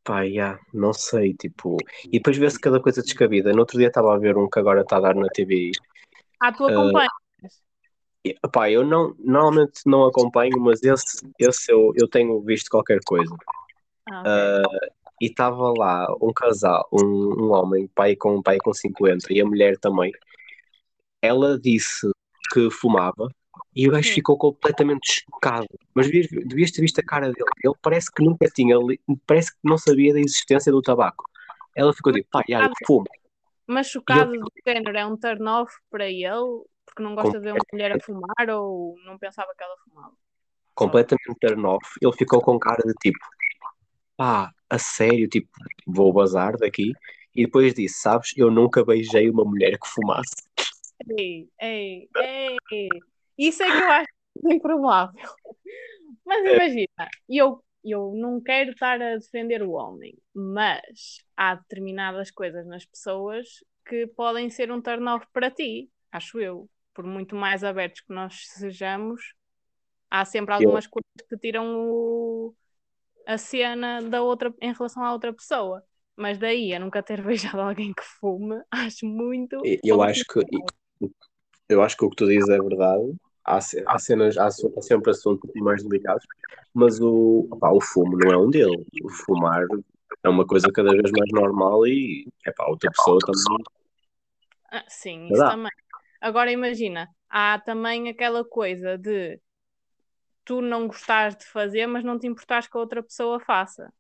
Pá, 0.03 0.27
já, 0.27 0.59
não 0.73 0.93
sei, 0.93 1.35
tipo. 1.35 1.77
E 2.07 2.13
depois 2.13 2.37
vê-se 2.37 2.59
cada 2.59 2.81
coisa 2.81 3.03
descabida. 3.03 3.53
No 3.53 3.61
outro 3.61 3.79
dia 3.79 3.89
estava 3.89 4.15
a 4.15 4.19
ver 4.19 4.37
um 4.37 4.49
que 4.49 4.59
agora 4.59 4.81
está 4.81 4.97
a 4.97 5.01
dar 5.01 5.15
na 5.15 5.29
TV. 5.29 5.71
Ah, 6.41 6.53
tu 6.53 6.65
acompanhas. 6.65 7.11
E, 8.25 8.35
pá, 8.53 8.71
eu 8.71 8.85
não, 8.85 9.15
normalmente 9.19 9.83
não 9.87 10.05
acompanho, 10.05 10.59
mas 10.61 10.83
esse, 10.83 11.27
esse 11.39 11.73
eu, 11.73 11.93
eu 11.97 12.09
tenho 12.09 12.41
visto 12.41 12.69
qualquer 12.71 13.01
coisa. 13.05 13.35
Ah, 14.11 14.21
ok. 14.21 14.31
Ah, 14.31 14.91
e 15.21 15.27
estava 15.27 15.73
lá 15.77 16.07
um 16.21 16.33
casal, 16.33 16.89
um, 16.91 17.45
um 17.45 17.53
homem, 17.53 17.87
pai 17.89 18.17
com 18.17 18.43
pai 18.43 18.57
com 18.59 18.73
50 18.73 19.31
e 19.31 19.41
a 19.41 19.45
mulher 19.45 19.77
também. 19.79 20.13
ela 21.21 21.59
disse 21.59 22.11
que 22.53 22.71
fumava 22.71 23.29
e 23.75 23.89
o 23.89 23.93
gajo 23.93 24.11
Hum. 24.11 24.15
ficou 24.15 24.37
completamente 24.37 25.23
chocado. 25.23 25.69
Mas 25.95 26.07
devias, 26.07 26.29
devias 26.47 26.71
ter 26.71 26.81
visto 26.81 26.99
a 26.99 27.05
cara 27.05 27.27
dele. 27.27 27.51
Ele 27.63 27.75
parece 27.81 28.11
que 28.13 28.23
nunca 28.23 28.47
tinha, 28.47 28.77
parece 29.27 29.53
que 29.53 29.59
não 29.63 29.79
sabia 29.79 30.13
da 30.13 30.21
existência 30.21 30.73
do 30.73 30.83
tabaco. 30.83 31.25
Ela 31.75 31.93
ficou 31.93 32.13
tipo, 32.13 32.29
pá, 32.31 32.43
já, 32.49 32.69
fumo. 32.87 33.07
Mas 33.67 33.89
chocado 33.89 34.33
do 34.33 34.51
género 34.67 34.97
é 34.97 35.07
um 35.07 35.17
turn 35.17 35.47
off 35.47 35.73
para 35.89 36.09
ele, 36.09 36.65
porque 36.85 37.03
não 37.03 37.15
gosta 37.15 37.39
de 37.39 37.45
ver 37.45 37.53
uma 37.53 37.61
mulher 37.73 37.93
a 37.93 38.01
fumar 38.05 38.51
ou 38.51 38.97
não 39.05 39.17
pensava 39.17 39.55
que 39.57 39.63
ela 39.63 39.77
fumava. 39.85 40.13
completamente 40.75 41.39
turn 41.41 41.65
off. 41.65 41.87
Ele 42.03 42.13
ficou 42.13 42.41
com 42.41 42.59
cara 42.59 42.83
de 42.85 42.95
tipo, 42.95 43.19
pá, 44.17 44.51
a 44.69 44.79
sério, 44.79 45.29
tipo, 45.29 45.49
vou 45.87 46.13
bazar 46.13 46.57
daqui. 46.57 46.93
E 47.35 47.45
depois 47.45 47.73
disse, 47.75 48.01
sabes, 48.01 48.33
eu 48.37 48.51
nunca 48.51 48.85
beijei 48.85 49.31
uma 49.31 49.45
mulher 49.45 49.79
que 49.79 49.89
fumasse. 49.89 50.35
Ei, 51.17 51.49
ei, 51.61 52.09
ei. 52.73 52.89
Isso 53.49 53.63
é 53.65 53.67
que 53.73 53.79
eu 53.79 53.91
acho 53.91 54.09
improvável. 54.57 55.31
Mas 56.25 56.45
imagina, 56.47 57.09
eu, 57.29 57.65
eu 57.85 58.13
não 58.17 58.41
quero 58.41 58.71
estar 58.73 59.01
a 59.01 59.17
defender 59.17 59.63
o 59.63 59.73
homem, 59.73 60.17
mas 60.35 61.19
há 61.37 61.55
determinadas 61.57 62.31
coisas 62.31 62.67
nas 62.67 62.85
pessoas 62.85 63.47
que 63.87 64.07
podem 64.09 64.51
ser 64.51 64.71
um 64.71 64.81
turn 64.81 65.07
off 65.09 65.27
para 65.33 65.51
ti, 65.51 65.91
acho 66.13 66.41
eu. 66.41 66.69
Por 66.95 67.05
muito 67.07 67.35
mais 67.37 67.65
abertos 67.65 68.01
que 68.03 68.13
nós 68.13 68.47
sejamos, 68.49 69.35
há 70.11 70.25
sempre 70.25 70.55
algumas 70.55 70.87
coisas 70.87 71.29
que 71.29 71.39
tiram 71.39 71.67
o- 71.79 72.55
a 73.27 73.39
cena 73.39 74.03
da 74.03 74.23
outra 74.23 74.55
em 74.61 74.73
relação 74.73 75.05
à 75.05 75.13
outra 75.13 75.33
pessoa. 75.33 75.85
Mas 76.17 76.39
daí 76.39 76.75
a 76.75 76.81
nunca 76.81 77.03
ter 77.03 77.23
beijado 77.57 77.61
alguém 77.63 77.93
que 77.95 78.03
fume, 78.21 78.63
acho 78.71 79.07
muito. 79.07 79.57
E- 79.65 79.81
Eu 79.85 80.03
acho 80.03 80.25
que 80.27 80.41
eu 81.69 81.83
acho 81.83 81.97
que 81.97 82.05
o 82.05 82.11
que 82.11 82.17
tu 82.17 82.27
dizes 82.27 82.49
é 82.49 82.59
verdade. 82.61 83.13
Há, 83.51 83.59
há 83.87 83.99
cenas, 83.99 84.39
há, 84.39 84.47
há 84.47 84.83
sempre 84.83 85.11
assuntos 85.11 85.51
mais 85.57 85.83
delicados, 85.83 86.25
mas 86.73 87.01
o, 87.01 87.49
opá, 87.51 87.71
o 87.71 87.81
fumo 87.81 88.17
não 88.17 88.33
é 88.33 88.37
um 88.37 88.51
deles. 88.51 88.87
O 89.03 89.09
fumar 89.09 89.65
é 90.23 90.29
uma 90.29 90.47
coisa 90.47 90.71
cada 90.73 90.91
vez 90.91 91.11
mais 91.11 91.31
normal 91.33 91.87
e 91.87 92.29
epá, 92.47 92.67
outra 92.69 92.91
pessoa 92.91 93.19
também. 93.21 93.65
Ah, 94.71 94.85
sim, 94.89 95.25
isso 95.25 95.31
Verdade. 95.33 95.57
também. 95.57 95.73
Agora 96.21 96.53
imagina, 96.53 97.09
há 97.29 97.59
também 97.59 98.09
aquela 98.09 98.45
coisa 98.45 98.97
de 98.97 99.41
tu 100.45 100.61
não 100.61 100.87
gostares 100.87 101.37
de 101.37 101.45
fazer, 101.47 101.87
mas 101.87 102.05
não 102.05 102.19
te 102.19 102.27
importares 102.27 102.69
que 102.69 102.77
a 102.77 102.81
outra 102.81 103.03
pessoa 103.03 103.41
faça. 103.41 103.93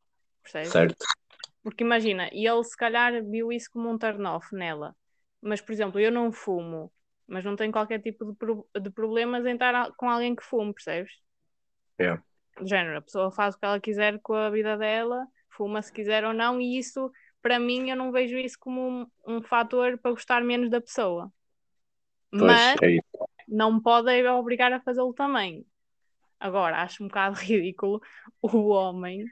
Percebes? 0.42 0.70
Certo? 0.70 1.04
Porque 1.62 1.84
imagina, 1.84 2.28
e 2.32 2.46
ele 2.46 2.64
se 2.64 2.76
calhar 2.76 3.22
viu 3.24 3.52
isso 3.52 3.70
como 3.72 3.90
um 3.90 3.98
turn 3.98 4.24
off 4.26 4.54
nela. 4.54 4.96
Mas, 5.40 5.60
por 5.60 5.72
exemplo, 5.72 6.00
eu 6.00 6.10
não 6.10 6.32
fumo, 6.32 6.92
mas 7.30 7.44
não 7.44 7.56
tenho 7.56 7.72
qualquer 7.72 8.00
tipo 8.02 8.24
de, 8.26 8.34
pro- 8.36 8.68
de 8.80 8.90
problemas 8.90 9.46
em 9.46 9.54
estar 9.54 9.92
com 9.96 10.10
alguém 10.10 10.36
que 10.36 10.44
fume, 10.44 10.74
percebes? 10.74 11.12
É. 11.98 12.20
Do 12.58 12.66
género, 12.68 12.98
a 12.98 13.02
pessoa 13.02 13.30
faz 13.32 13.54
o 13.54 13.58
que 13.58 13.64
ela 13.64 13.80
quiser 13.80 14.20
com 14.20 14.34
a 14.34 14.50
vida 14.50 14.76
dela, 14.76 15.26
fuma 15.50 15.80
se 15.82 15.92
quiser 15.92 16.24
ou 16.24 16.32
não, 16.34 16.60
e 16.60 16.78
isso, 16.78 17.10
para 17.40 17.58
mim, 17.58 17.90
eu 17.90 17.96
não 17.96 18.12
vejo 18.12 18.36
isso 18.36 18.58
como 18.60 18.80
um, 19.26 19.36
um 19.36 19.42
fator 19.42 19.98
para 19.98 20.10
gostar 20.10 20.42
menos 20.42 20.70
da 20.70 20.80
pessoa. 20.80 21.32
Pois, 22.38 22.40
Mas 22.42 22.80
é 22.82 23.00
não 23.48 23.80
pode 23.80 24.26
obrigar 24.28 24.72
a 24.72 24.80
fazê-lo 24.80 25.14
também. 25.14 25.66
Agora, 26.40 26.82
acho 26.82 27.04
um 27.04 27.08
bocado 27.08 27.36
ridículo 27.40 28.00
o 28.42 28.68
homem 28.68 29.26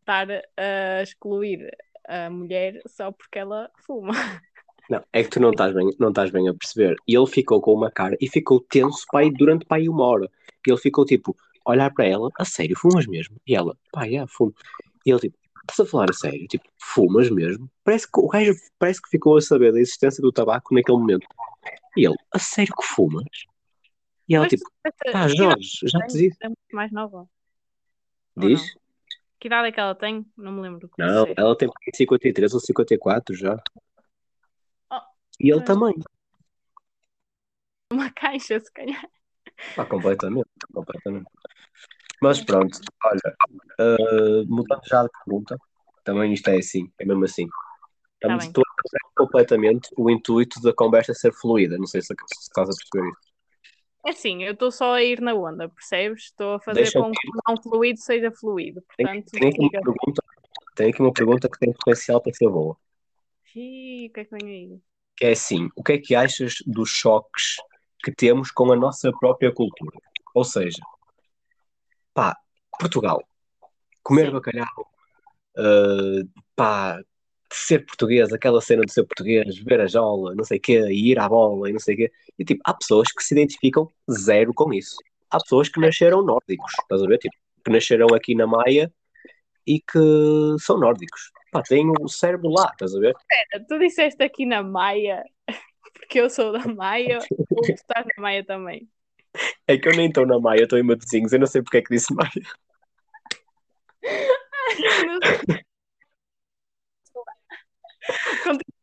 estar 0.00 0.28
a 0.56 1.02
excluir 1.02 1.70
a 2.08 2.30
mulher 2.30 2.80
só 2.86 3.12
porque 3.12 3.38
ela 3.38 3.70
fuma. 3.86 4.12
Não, 4.90 5.04
é 5.12 5.22
que 5.22 5.30
tu 5.30 5.38
não 5.40 5.50
estás 5.52 5.72
bem, 5.72 5.88
não 6.00 6.08
estás 6.08 6.30
bem 6.30 6.48
a 6.48 6.52
perceber. 6.52 6.96
E 7.06 7.16
ele 7.16 7.26
ficou 7.28 7.60
com 7.60 7.72
uma 7.72 7.92
cara 7.92 8.16
e 8.20 8.28
ficou 8.28 8.60
tenso 8.60 9.06
pai, 9.12 9.30
durante 9.30 9.64
pai 9.64 9.88
uma 9.88 10.04
hora. 10.04 10.28
E 10.66 10.70
ele 10.70 10.80
ficou 10.80 11.04
tipo, 11.04 11.36
olhar 11.64 11.94
para 11.94 12.06
ela, 12.06 12.28
a 12.36 12.44
sério, 12.44 12.76
fumas 12.76 13.06
mesmo? 13.06 13.36
E 13.46 13.54
ela, 13.54 13.78
pá, 13.92 14.08
é, 14.08 14.26
fumo. 14.26 14.52
E 15.06 15.10
ele 15.12 15.20
tipo, 15.20 15.38
estás 15.60 15.78
a 15.80 15.90
falar 15.90 16.10
a 16.10 16.12
sério? 16.12 16.44
Tipo, 16.48 16.64
fumas 16.76 17.30
mesmo? 17.30 17.70
Parece 17.84 18.10
que 18.10 18.18
o 18.18 18.26
gajo 18.26 18.52
parece 18.80 19.00
que 19.00 19.08
ficou 19.08 19.36
a 19.36 19.40
saber 19.40 19.72
da 19.72 19.78
existência 19.78 20.20
do 20.20 20.32
tabaco 20.32 20.74
naquele 20.74 20.98
momento. 20.98 21.26
E 21.96 22.04
ele, 22.04 22.16
a 22.34 22.38
sério 22.40 22.74
que 22.76 22.84
fumas? 22.84 23.24
E 24.28 24.34
ela 24.34 24.44
Mas 24.44 24.50
tipo, 24.50 24.70
pá, 25.12 25.28
Jorge, 25.28 25.78
já 25.84 26.00
te 26.00 26.18
disse. 26.18 26.36
É 26.42 26.48
muito 26.48 26.58
mais 26.72 26.90
nova. 26.90 27.28
Diz? 28.36 28.74
Que 29.38 29.46
idade 29.46 29.68
é 29.68 29.72
que 29.72 29.80
ela 29.80 29.94
tem? 29.94 30.26
Não 30.36 30.52
me 30.52 30.62
lembro. 30.62 30.88
que 30.88 30.94
Não, 30.98 31.24
sei. 31.24 31.34
ela 31.36 31.56
tem 31.56 31.70
53 31.94 32.54
ou 32.54 32.60
54 32.60 33.36
já. 33.36 33.56
E 35.40 35.50
ele 35.50 35.64
pois. 35.64 35.64
também. 35.64 35.94
Uma 37.92 38.10
caixa, 38.12 38.60
se 38.60 38.72
calhar. 38.72 39.08
Ah, 39.76 39.86
completamente, 39.86 40.48
completamente. 40.72 41.26
Mas 42.22 42.44
pronto, 42.44 42.78
olha, 43.04 43.36
uh, 43.80 44.44
mudando 44.46 44.82
já 44.84 45.02
de 45.02 45.08
pergunta, 45.24 45.56
também 46.04 46.34
isto 46.34 46.48
é 46.48 46.58
assim, 46.58 46.92
é 46.98 47.04
mesmo 47.06 47.24
assim. 47.24 47.48
Estamos, 48.14 48.44
estou 48.44 48.62
a 48.62 48.82
fazer 48.82 49.14
completamente 49.16 49.88
o 49.96 50.10
intuito 50.10 50.60
da 50.60 50.74
conversa 50.74 51.14
ser 51.14 51.32
fluida, 51.32 51.78
não 51.78 51.86
sei 51.86 52.02
se, 52.02 52.08
se 52.08 52.40
estás 52.42 52.68
a 52.68 52.72
perceber 52.72 53.10
isso. 53.10 53.30
É 54.04 54.10
assim, 54.10 54.44
eu 54.44 54.52
estou 54.52 54.70
só 54.70 54.94
a 54.94 55.02
ir 55.02 55.20
na 55.20 55.34
onda, 55.34 55.68
percebes? 55.68 56.24
Estou 56.24 56.54
a 56.54 56.60
fazer 56.60 56.82
Deixa 56.82 57.00
com 57.00 57.10
que 57.10 57.28
o 57.28 57.40
não 57.48 57.62
fluido 57.62 57.98
seja 57.98 58.30
fluido. 58.30 58.82
Tem, 58.96 59.06
Portanto, 59.06 59.30
tem, 59.32 59.48
aqui 59.48 59.60
uma 59.60 59.70
pergunta, 59.70 60.22
tem 60.74 60.90
aqui 60.90 61.00
uma 61.02 61.12
pergunta 61.12 61.48
que 61.48 61.58
tem 61.58 61.72
potencial 61.72 62.20
para 62.20 62.34
ser 62.34 62.48
boa, 62.48 62.76
Ih, 63.54 64.08
o 64.08 64.12
que 64.12 64.20
é 64.20 64.24
que 64.24 64.30
vem 64.30 64.48
aí? 64.48 64.80
Que 65.20 65.26
é 65.26 65.32
assim, 65.32 65.68
o 65.76 65.82
que 65.82 65.92
é 65.92 65.98
que 65.98 66.14
achas 66.14 66.54
dos 66.66 66.88
choques 66.88 67.56
que 68.02 68.10
temos 68.10 68.50
com 68.50 68.72
a 68.72 68.76
nossa 68.76 69.12
própria 69.12 69.52
cultura? 69.52 69.98
Ou 70.34 70.44
seja, 70.44 70.80
pá, 72.14 72.34
Portugal, 72.78 73.22
comer 74.02 74.26
Sim. 74.26 74.32
bacalhau, 74.32 74.90
uh, 75.58 76.42
pá, 76.56 77.02
ser 77.52 77.84
português, 77.84 78.32
aquela 78.32 78.62
cena 78.62 78.82
de 78.82 78.92
ser 78.94 79.04
português, 79.04 79.58
ver 79.58 79.82
a 79.82 79.86
jola, 79.86 80.34
não 80.34 80.44
sei 80.44 80.56
o 80.56 80.60
quê, 80.60 80.80
e 80.88 81.10
ir 81.10 81.18
à 81.18 81.28
bola 81.28 81.68
e 81.68 81.72
não 81.74 81.80
sei 81.80 81.94
o 81.94 81.98
quê. 81.98 82.12
E 82.38 82.44
tipo, 82.44 82.62
há 82.64 82.72
pessoas 82.72 83.12
que 83.12 83.22
se 83.22 83.34
identificam 83.34 83.90
zero 84.10 84.54
com 84.54 84.72
isso. 84.72 84.96
Há 85.28 85.38
pessoas 85.38 85.68
que 85.68 85.80
nasceram 85.80 86.22
nórdicos, 86.22 86.72
estás 86.80 87.02
a 87.02 87.06
ver? 87.06 87.18
Tipo, 87.18 87.36
que 87.62 87.70
nasceram 87.70 88.06
aqui 88.14 88.34
na 88.34 88.46
Maia 88.46 88.90
e 89.66 89.80
que 89.80 90.56
são 90.60 90.78
nórdicos. 90.78 91.30
Pá, 91.50 91.62
têm 91.62 91.90
o 92.00 92.08
cérebro 92.08 92.48
lá, 92.48 92.70
estás 92.72 92.94
a 92.94 93.00
ver? 93.00 93.14
Tu 93.68 93.78
disseste 93.78 94.22
aqui 94.22 94.46
na 94.46 94.62
Maia, 94.62 95.24
porque 95.92 96.20
eu 96.20 96.30
sou 96.30 96.52
da 96.52 96.66
Maia, 96.66 97.18
ou 97.18 97.46
tu 97.46 97.72
estás 97.72 98.06
na 98.16 98.22
Maia 98.22 98.44
também? 98.44 98.88
É 99.66 99.76
que 99.76 99.88
eu 99.88 99.96
nem 99.96 100.08
estou 100.08 100.26
na 100.26 100.38
Maia, 100.38 100.62
estou 100.62 100.78
em 100.78 100.82
Matosinhos, 100.82 101.32
eu 101.32 101.40
não 101.40 101.46
sei 101.46 101.62
porque 101.62 101.78
é 101.78 101.82
que 101.82 101.94
disse 101.94 102.12
Maia. 102.14 102.30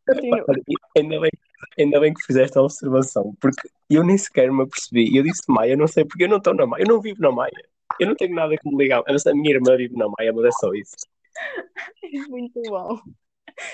Continua. 0.06 0.46
E 0.68 1.00
Ainda 1.00 1.20
bem, 1.20 1.32
ainda 1.78 2.00
bem 2.00 2.14
que 2.14 2.26
fizeste 2.26 2.58
a 2.58 2.62
observação, 2.62 3.36
porque 3.42 3.68
eu 3.90 4.04
nem 4.04 4.18
sequer 4.18 4.52
me 4.52 4.64
apercebi. 4.64 5.16
Eu 5.16 5.24
disse 5.24 5.44
Maia, 5.48 5.76
não 5.76 5.88
sei 5.88 6.06
porque 6.06 6.24
eu 6.24 6.30
não 6.30 6.38
estou 6.38 6.54
na 6.54 6.66
Maia, 6.66 6.84
eu 6.84 6.88
não 6.88 7.02
vivo 7.02 7.22
na 7.22 7.32
Maia. 7.32 7.52
Eu 8.00 8.08
não 8.08 8.16
tenho 8.16 8.36
nada 8.36 8.56
que 8.56 8.70
me 8.70 8.78
ligar. 8.78 9.02
A 9.08 9.34
minha 9.34 9.56
irmã 9.56 9.76
vive 9.76 9.96
na 9.96 10.08
Maia, 10.18 10.32
mas 10.34 10.46
é 10.46 10.52
só 10.52 10.74
isso. 10.74 10.96
Muito 12.30 12.62
bom. 12.64 13.00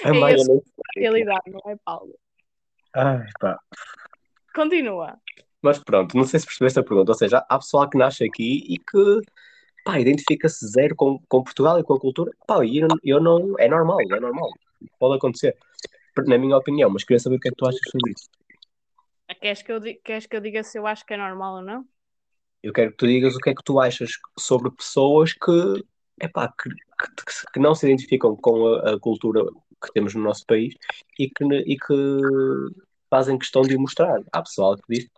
É 0.04 0.34
esse. 0.34 0.48
não 0.48 0.64
Realidade, 0.96 1.52
não 1.52 1.62
é, 1.72 1.76
Paulo? 1.84 2.14
Ai, 2.96 3.26
pá. 3.40 3.60
Continua. 4.54 5.20
Mas 5.62 5.80
pronto, 5.80 6.16
não 6.16 6.26
sei 6.26 6.40
se 6.40 6.46
percebeste 6.46 6.80
a 6.80 6.84
pergunta. 6.84 7.12
Ou 7.12 7.18
seja, 7.18 7.46
há 7.50 7.58
pessoal 7.58 7.90
que 7.90 7.98
nasce 7.98 8.24
aqui 8.24 8.64
e 8.68 8.78
que 8.78 9.22
pá, 9.84 10.00
identifica-se 10.00 10.68
zero 10.68 10.96
com, 10.96 11.20
com 11.28 11.44
Portugal 11.44 11.80
e 11.80 11.84
com 11.84 11.94
a 11.94 12.00
cultura. 12.00 12.32
Pá, 12.48 12.64
e 12.66 12.80
eu, 12.80 12.88
eu 13.04 13.22
não. 13.22 13.58
É 13.60 13.68
normal, 13.68 14.00
é 14.02 14.20
normal. 14.20 14.50
Pode 15.00 15.18
acontecer. 15.18 15.58
Na 16.28 16.38
minha 16.38 16.58
opinião, 16.58 16.90
mas 16.90 17.04
queria 17.04 17.20
saber 17.20 17.38
o 17.38 17.40
que 17.40 17.48
é 17.48 17.52
que 17.52 17.58
tu 17.58 17.68
achas 17.68 17.82
sobre 17.90 18.12
isso. 18.12 18.30
Queres 19.42 19.62
que, 19.64 19.72
eu, 19.72 19.82
queres 20.04 20.26
que 20.28 20.36
eu 20.36 20.42
diga 20.42 20.64
se 20.64 20.78
eu 20.78 20.86
acho 20.86 21.06
que 21.06 21.14
é 21.14 21.18
normal 21.18 21.56
ou 21.56 21.62
não? 21.62 21.88
Eu 22.62 22.72
quero 22.72 22.92
que 22.92 22.98
tu 22.98 23.08
digas 23.08 23.36
o 23.36 23.40
que 23.40 23.50
é 23.50 23.56
que 23.56 23.64
tu 23.64 23.80
achas 23.80 24.12
sobre 24.38 24.72
pessoas 24.72 25.34
que, 25.34 25.86
epá, 26.22 26.48
que, 26.62 26.70
que, 26.70 27.51
que 27.53 27.60
não 27.60 27.75
se 27.75 27.86
identificam 27.86 28.36
com 28.36 28.67
a, 28.75 28.93
a 28.93 29.00
cultura 29.00 29.43
que 29.84 29.91
temos 29.93 30.15
no 30.15 30.24
nosso 30.24 30.46
país 30.46 30.74
e 31.20 31.29
que, 31.29 31.43
e 31.43 31.77
que 31.77 31.93
fazem 33.10 33.38
questão 33.38 33.62
de 33.62 33.75
o 33.75 33.82
mostrar. 33.82 34.22
Há 34.32 34.41
pessoal 34.41 34.75
que 34.75 34.84
diz, 34.89 35.10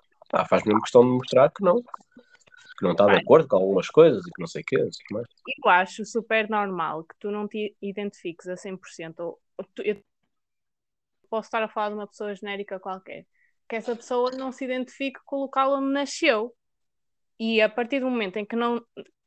faz 0.49 0.63
mesmo 0.65 0.81
questão 0.81 1.01
de 1.03 1.11
mostrar 1.11 1.49
que 1.51 1.63
não, 1.63 1.81
que 1.81 2.83
não 2.83 2.91
está 2.91 3.05
de 3.05 3.17
acordo 3.17 3.47
com 3.47 3.57
algumas 3.57 3.89
coisas 3.89 4.25
e 4.25 4.31
que 4.31 4.39
não 4.39 4.47
sei 4.47 4.61
o 4.61 4.65
quê. 4.65 4.77
mais. 5.11 5.27
Eu 5.45 5.69
acho 5.69 6.05
super 6.05 6.49
normal 6.49 7.03
que 7.03 7.15
tu 7.19 7.31
não 7.31 7.47
te 7.47 7.75
identifiques 7.81 8.47
a 8.47 8.57
100%. 8.57 9.19
Ou, 9.19 9.39
ou 9.57 9.65
tu- 9.73 9.81
eu 9.83 10.01
posso 11.29 11.47
estar 11.47 11.63
a 11.63 11.67
falar 11.67 11.89
de 11.89 11.95
uma 11.95 12.07
pessoa 12.07 12.33
genérica 12.35 12.79
qualquer. 12.79 13.25
Que 13.67 13.75
essa 13.77 13.95
pessoa 13.95 14.31
não 14.31 14.51
se 14.51 14.65
identifique 14.65 15.19
com 15.25 15.37
o 15.37 15.41
local 15.41 15.73
onde 15.73 15.91
nasceu. 15.91 16.53
E 17.39 17.61
a 17.61 17.69
partir 17.69 17.99
do 17.99 18.09
momento 18.09 18.37
em 18.37 18.45
que 18.45 18.55
não, 18.55 18.81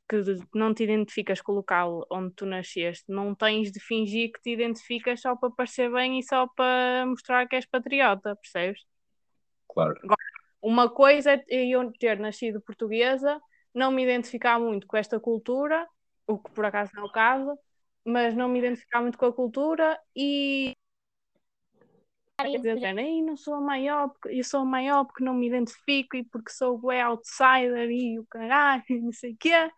que 0.08 0.16
não 0.54 0.72
te 0.72 0.84
identificas 0.84 1.40
com 1.40 1.52
o 1.52 1.56
local 1.56 2.06
onde 2.10 2.34
tu 2.34 2.46
nasceste, 2.46 3.04
não 3.08 3.34
tens 3.34 3.70
de 3.70 3.80
fingir 3.80 4.32
que 4.32 4.40
te 4.40 4.50
identificas 4.50 5.20
só 5.20 5.36
para 5.36 5.50
parecer 5.50 5.92
bem 5.92 6.18
e 6.18 6.22
só 6.22 6.46
para 6.48 7.04
mostrar 7.06 7.46
que 7.46 7.56
és 7.56 7.66
patriota, 7.66 8.34
percebes? 8.36 8.80
claro. 9.68 10.00
Uma 10.60 10.90
coisa 10.90 11.32
é 11.48 11.66
eu 11.66 11.92
ter 11.92 12.18
nascido 12.18 12.60
portuguesa, 12.60 13.40
não 13.74 13.92
me 13.92 14.02
identificar 14.02 14.58
muito 14.58 14.86
com 14.86 14.96
esta 14.96 15.20
cultura, 15.20 15.86
o 16.26 16.38
que 16.38 16.50
por 16.50 16.64
acaso 16.64 16.90
não 16.94 17.04
é 17.04 17.06
o 17.06 17.12
caso, 17.12 17.58
mas 18.04 18.34
não 18.34 18.48
me 18.48 18.58
identificar 18.58 19.00
muito 19.00 19.18
com 19.18 19.26
a 19.26 19.32
cultura 19.32 19.98
e 20.16 20.74
dizer, 22.46 22.98
Ei, 22.98 23.22
não 23.22 23.36
sou 23.36 23.54
a 23.54 23.60
maior, 23.60 24.08
porque 24.10 24.38
eu 24.38 24.44
sou 24.44 24.60
a 24.60 24.64
maior 24.64 25.04
porque 25.04 25.24
não 25.24 25.34
me 25.34 25.48
identifico 25.48 26.16
e 26.16 26.24
porque 26.24 26.50
sou 26.50 26.78
o 26.80 26.90
outsider 26.90 27.90
e 27.90 28.18
o 28.18 28.26
caralho, 28.26 28.82
e 28.88 29.00
não 29.00 29.12
sei 29.12 29.32
o 29.32 29.36
quê. 29.38 29.70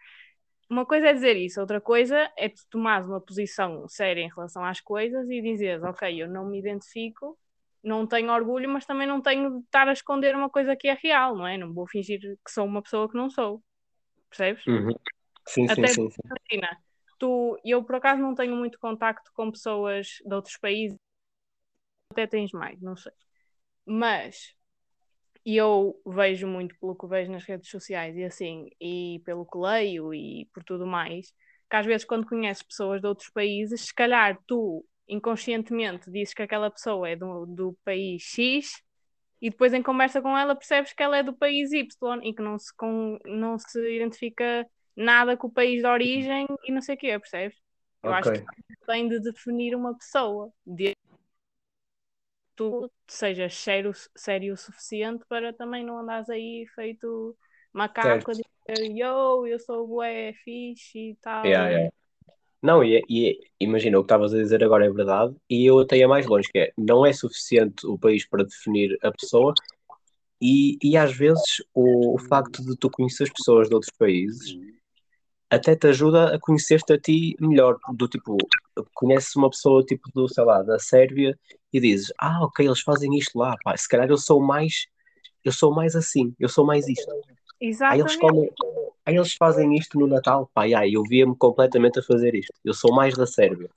Uma 0.68 0.86
coisa 0.86 1.08
é 1.08 1.12
dizer 1.12 1.36
isso, 1.36 1.60
outra 1.60 1.80
coisa 1.80 2.30
é 2.36 2.48
tu 2.48 2.62
tomares 2.70 3.08
uma 3.08 3.20
posição 3.20 3.88
séria 3.88 4.22
em 4.22 4.28
relação 4.28 4.64
às 4.64 4.80
coisas 4.80 5.28
e 5.28 5.42
dizeres, 5.42 5.82
ok, 5.82 6.22
eu 6.22 6.28
não 6.28 6.46
me 6.46 6.58
identifico, 6.58 7.36
não 7.82 8.06
tenho 8.06 8.30
orgulho, 8.30 8.68
mas 8.68 8.86
também 8.86 9.06
não 9.06 9.20
tenho 9.20 9.50
de 9.58 9.64
estar 9.64 9.88
a 9.88 9.92
esconder 9.92 10.36
uma 10.36 10.48
coisa 10.48 10.76
que 10.76 10.86
é 10.86 10.94
real, 10.94 11.34
não 11.34 11.46
é? 11.46 11.58
Não 11.58 11.72
vou 11.72 11.88
fingir 11.88 12.20
que 12.20 12.50
sou 12.50 12.66
uma 12.66 12.82
pessoa 12.82 13.08
que 13.08 13.16
não 13.16 13.28
sou. 13.28 13.62
Percebes? 14.28 14.64
Uhum. 14.66 14.94
Sim, 15.48 15.66
sim, 15.66 15.72
Até 15.72 15.88
sim, 15.88 16.10
sim. 16.10 16.20
Imagina, 16.24 16.78
tu, 17.18 17.58
eu 17.64 17.82
por 17.82 17.96
acaso 17.96 18.22
não 18.22 18.34
tenho 18.34 18.54
muito 18.54 18.78
contacto 18.78 19.30
com 19.34 19.50
pessoas 19.50 20.06
de 20.24 20.32
outros 20.32 20.56
países, 20.56 20.96
até 22.10 22.26
tens 22.26 22.52
mais, 22.52 22.80
não 22.80 22.96
sei. 22.96 23.12
Mas 23.86 24.54
eu 25.44 26.00
vejo 26.06 26.46
muito 26.46 26.74
pelo 26.78 26.96
que 26.96 27.06
vejo 27.06 27.32
nas 27.32 27.44
redes 27.44 27.70
sociais 27.70 28.16
e 28.16 28.24
assim, 28.24 28.68
e 28.80 29.20
pelo 29.24 29.46
que 29.46 29.58
leio 29.58 30.12
e 30.14 30.48
por 30.52 30.62
tudo 30.64 30.86
mais, 30.86 31.32
que 31.70 31.76
às 31.76 31.86
vezes 31.86 32.04
quando 32.06 32.26
conheces 32.26 32.62
pessoas 32.62 33.00
de 33.00 33.06
outros 33.06 33.30
países, 33.30 33.82
se 33.86 33.94
calhar 33.94 34.38
tu 34.46 34.84
inconscientemente 35.08 36.10
dizes 36.10 36.34
que 36.34 36.42
aquela 36.42 36.70
pessoa 36.70 37.08
é 37.08 37.16
do, 37.16 37.46
do 37.46 37.78
país 37.84 38.22
X 38.22 38.70
e 39.40 39.50
depois 39.50 39.72
em 39.72 39.82
conversa 39.82 40.20
com 40.22 40.36
ela 40.36 40.54
percebes 40.54 40.92
que 40.92 41.02
ela 41.02 41.18
é 41.18 41.22
do 41.22 41.34
país 41.34 41.72
Y 41.72 42.20
e 42.22 42.34
que 42.34 42.42
não 42.42 42.58
se, 42.58 42.74
com, 42.76 43.18
não 43.24 43.58
se 43.58 43.80
identifica 43.96 44.66
nada 44.96 45.36
com 45.36 45.46
o 45.48 45.52
país 45.52 45.80
de 45.80 45.86
origem 45.88 46.46
e 46.64 46.72
não 46.72 46.82
sei 46.82 46.94
o 46.94 46.98
quê, 46.98 47.18
percebes? 47.18 47.56
Eu 48.02 48.12
acho 48.12 48.30
Ok. 48.30 48.44
que 48.44 48.86
tem 48.86 49.08
de 49.08 49.20
definir 49.20 49.74
uma 49.74 49.96
pessoa, 49.96 50.52
de 50.66 50.94
tu 52.60 52.90
sejas 53.08 53.54
sério, 53.54 53.90
sério 54.14 54.52
o 54.52 54.56
suficiente 54.56 55.24
para 55.26 55.50
também 55.50 55.82
não 55.82 55.98
andares 55.98 56.28
aí 56.28 56.66
feito 56.74 57.34
macaco 57.72 58.30
a 58.30 58.34
dizer 58.34 58.92
yo, 58.94 59.46
eu 59.46 59.58
sou 59.58 59.88
bué 59.88 60.34
fixe 60.44 61.12
e 61.12 61.16
tal. 61.22 61.46
Yeah, 61.46 61.70
yeah. 61.70 61.92
Não, 62.62 62.84
e, 62.84 63.02
e 63.08 63.40
imagina, 63.58 63.98
o 63.98 64.02
que 64.02 64.04
estavas 64.04 64.34
a 64.34 64.36
dizer 64.36 64.62
agora 64.62 64.84
é 64.84 64.90
verdade, 64.90 65.34
e 65.48 65.64
eu 65.64 65.78
até 65.78 65.96
ia 65.96 66.06
mais 66.06 66.26
longe, 66.26 66.50
que 66.52 66.58
é, 66.58 66.72
não 66.76 67.06
é 67.06 67.14
suficiente 67.14 67.86
o 67.86 67.98
país 67.98 68.28
para 68.28 68.44
definir 68.44 68.98
a 69.02 69.10
pessoa, 69.10 69.54
e, 70.38 70.76
e 70.82 70.98
às 70.98 71.16
vezes 71.16 71.62
o, 71.72 72.16
o 72.16 72.18
facto 72.18 72.62
de 72.62 72.76
tu 72.76 72.90
conheceres 72.90 73.32
pessoas 73.32 73.70
de 73.70 73.74
outros 73.74 73.92
países 73.96 74.54
até 75.50 75.74
te 75.74 75.88
ajuda 75.88 76.36
a 76.36 76.38
conhecer-te 76.38 76.92
a 76.92 76.98
ti 76.98 77.36
melhor, 77.40 77.76
do 77.92 78.06
tipo, 78.06 78.36
conheces 78.94 79.34
uma 79.34 79.50
pessoa 79.50 79.84
tipo 79.84 80.08
do, 80.14 80.28
sei 80.28 80.44
lá, 80.44 80.62
da 80.62 80.78
Sérvia 80.78 81.36
e 81.72 81.80
dizes, 81.80 82.12
ah, 82.18 82.44
ok, 82.44 82.64
eles 82.64 82.80
fazem 82.80 83.16
isto 83.18 83.36
lá, 83.36 83.56
pá, 83.64 83.76
se 83.76 83.88
calhar 83.88 84.08
eu 84.08 84.16
sou 84.16 84.40
mais, 84.40 84.86
eu 85.44 85.50
sou 85.50 85.74
mais 85.74 85.96
assim, 85.96 86.32
eu 86.38 86.48
sou 86.48 86.64
mais 86.64 86.86
isto. 86.86 87.10
Aí 87.10 87.20
eles 88.00 88.12
Exatamente. 88.12 88.18
comem, 88.20 88.50
aí 89.04 89.16
eles 89.16 89.34
fazem 89.34 89.76
isto 89.76 89.98
no 89.98 90.06
Natal, 90.06 90.48
pá, 90.54 90.68
e 90.68 90.74
aí 90.74 90.92
eu 90.92 91.02
via-me 91.02 91.36
completamente 91.36 91.98
a 91.98 92.02
fazer 92.02 92.34
isto. 92.34 92.54
Eu 92.64 92.72
sou 92.72 92.94
mais 92.94 93.14
da 93.14 93.26
Sérvia. 93.26 93.68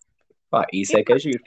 Pá, 0.51 0.67
isso 0.71 0.95
é 0.95 1.03
que 1.03 1.11
é 1.11 1.17
giro. 1.17 1.43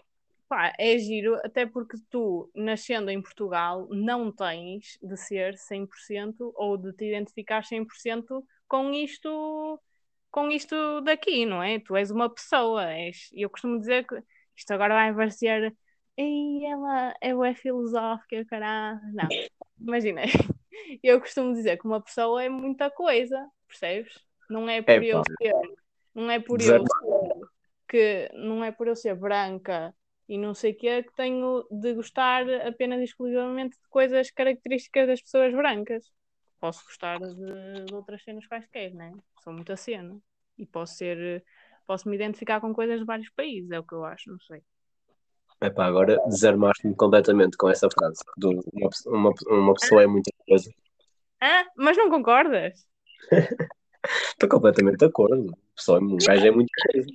Pá, 0.49 0.73
é 0.78 0.99
giro, 0.99 1.37
até 1.45 1.66
porque 1.66 1.97
tu, 2.11 2.50
nascendo 2.54 3.11
em 3.11 3.23
Portugal, 3.23 3.88
não 3.90 4.33
tens 4.33 4.99
de 5.02 5.16
ser 5.16 5.54
100% 5.56 6.52
ou 6.54 6.76
de 6.76 6.92
te 6.92 7.04
identificar 7.04 7.64
100% 7.64 8.45
com 8.68 8.92
isto, 8.92 9.81
com 10.31 10.51
isto 10.51 11.01
daqui, 11.03 11.47
não 11.47 11.62
é? 11.62 11.81
Tu 11.81 11.97
és 11.97 12.11
uma 12.11 12.33
pessoa, 12.33 12.85
és, 12.93 13.31
e 13.33 13.43
eu 13.43 13.51
costumo 13.51 13.79
dizer 13.79 14.07
que 14.07 14.17
isto 14.57 14.71
agora 14.73 14.95
vai 14.95 15.15
parecer, 15.15 15.75
ei, 16.17 16.65
ela 16.67 17.15
é 17.21 17.35
bué 17.35 17.55
filosófica, 17.55 18.45
caralho. 18.47 19.01
Não, 19.15 19.29
imagina, 19.81 20.23
eu 21.03 21.21
costumo 21.21 21.53
dizer 21.55 21.79
que 21.79 21.87
uma 21.87 22.01
pessoa 22.03 22.43
é 22.43 22.49
muita 22.49 22.91
coisa, 22.91 23.49
percebes? 23.69 24.15
Não 24.49 24.69
é 24.69 24.83
por 24.83 25.03
É, 25.03 25.07
eu 25.07 25.23
ser, 25.25 25.53
não 26.15 26.31
é 26.31 26.41
por 26.41 26.59
Dizer- 26.59 26.81
eu 26.81 26.87
ser 26.87 27.47
que 27.89 28.31
não 28.35 28.65
é 28.65 28.73
por 28.73 28.89
eu 28.89 28.97
ser 28.97 29.15
branca 29.15 29.95
e 30.29 30.39
não 30.39 30.55
sei 30.55 30.73
o 30.73 30.77
que 30.77 31.03
que 31.05 31.15
tenho 31.15 31.67
de 31.71 31.95
gostar 31.95 32.45
apenas 32.67 33.01
e 33.01 33.05
exclusivamente 33.05 33.77
de 33.79 33.89
coisas 33.89 34.31
características 34.31 35.07
das 35.07 35.23
pessoas 35.23 35.53
brancas. 35.55 36.11
Posso 36.61 36.85
gostar 36.85 37.19
de, 37.19 37.85
de 37.87 37.95
outras 37.95 38.23
cenas 38.25 38.47
quaisquer, 38.47 38.95
né? 38.95 39.12
Sou 39.42 39.53
muita 39.53 39.77
cena. 39.77 40.19
E 40.59 40.66
posso 40.66 40.95
ser, 40.95 41.45
posso 41.87 42.09
me 42.09 42.16
identificar 42.16 42.61
com 42.61 42.73
coisas 42.73 42.99
de 42.99 43.05
vários 43.05 43.31
países, 43.31 43.71
é 43.71 43.79
o 43.79 43.85
que 43.85 43.95
eu 43.95 44.05
acho, 44.05 44.31
não 44.31 44.40
sei. 44.40 44.62
Epá, 45.61 45.87
agora 45.87 46.19
desarmaste-me 46.29 46.95
completamente 46.95 47.57
com 47.57 47.69
essa 47.71 47.88
frase. 47.90 48.19
Do, 48.37 48.51
uma, 48.75 48.90
uma, 49.07 49.33
uma 49.49 49.75
pessoa 49.75 50.03
é 50.03 50.07
muita 50.07 50.31
coisa. 50.47 50.71
Ah, 51.40 51.64
mas 51.77 51.97
não 51.97 52.11
concordas? 52.11 52.87
Estou 54.33 54.49
completamente 54.49 54.99
de 54.99 55.07
acordo. 55.07 55.57
Pessoa, 55.75 55.99
é- 55.99 56.03
um 56.03 56.16
gajo 56.19 56.47
é 56.47 56.51
muita 56.51 56.73
coisa. 56.92 57.09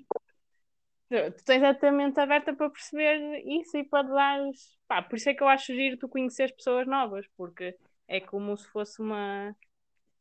Tu 1.09 1.43
tens 1.43 1.61
a 1.63 1.73
tua 1.73 1.91
mente 1.91 2.19
aberta 2.19 2.53
para 2.55 2.69
perceber 2.69 3.41
isso 3.45 3.77
e 3.77 3.83
para 3.83 4.07
dares. 4.07 4.77
Pá, 4.87 5.01
por 5.01 5.17
isso 5.17 5.29
é 5.29 5.33
que 5.33 5.43
eu 5.43 5.47
acho 5.47 5.73
giro 5.73 5.97
tu 5.97 6.07
conheceres 6.07 6.55
pessoas 6.55 6.87
novas, 6.87 7.25
porque 7.35 7.75
é 8.11 8.19
como 8.19 8.57
se 8.57 8.67
fosse 8.67 9.01
uma, 9.01 9.55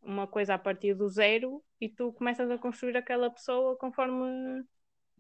uma 0.01 0.25
coisa 0.25 0.55
a 0.55 0.59
partir 0.59 0.95
do 0.95 1.09
zero 1.09 1.61
e 1.81 1.89
tu 1.89 2.13
começas 2.13 2.49
a 2.49 2.57
construir 2.57 2.97
aquela 2.97 3.29
pessoa 3.29 3.77
conforme, 3.77 4.63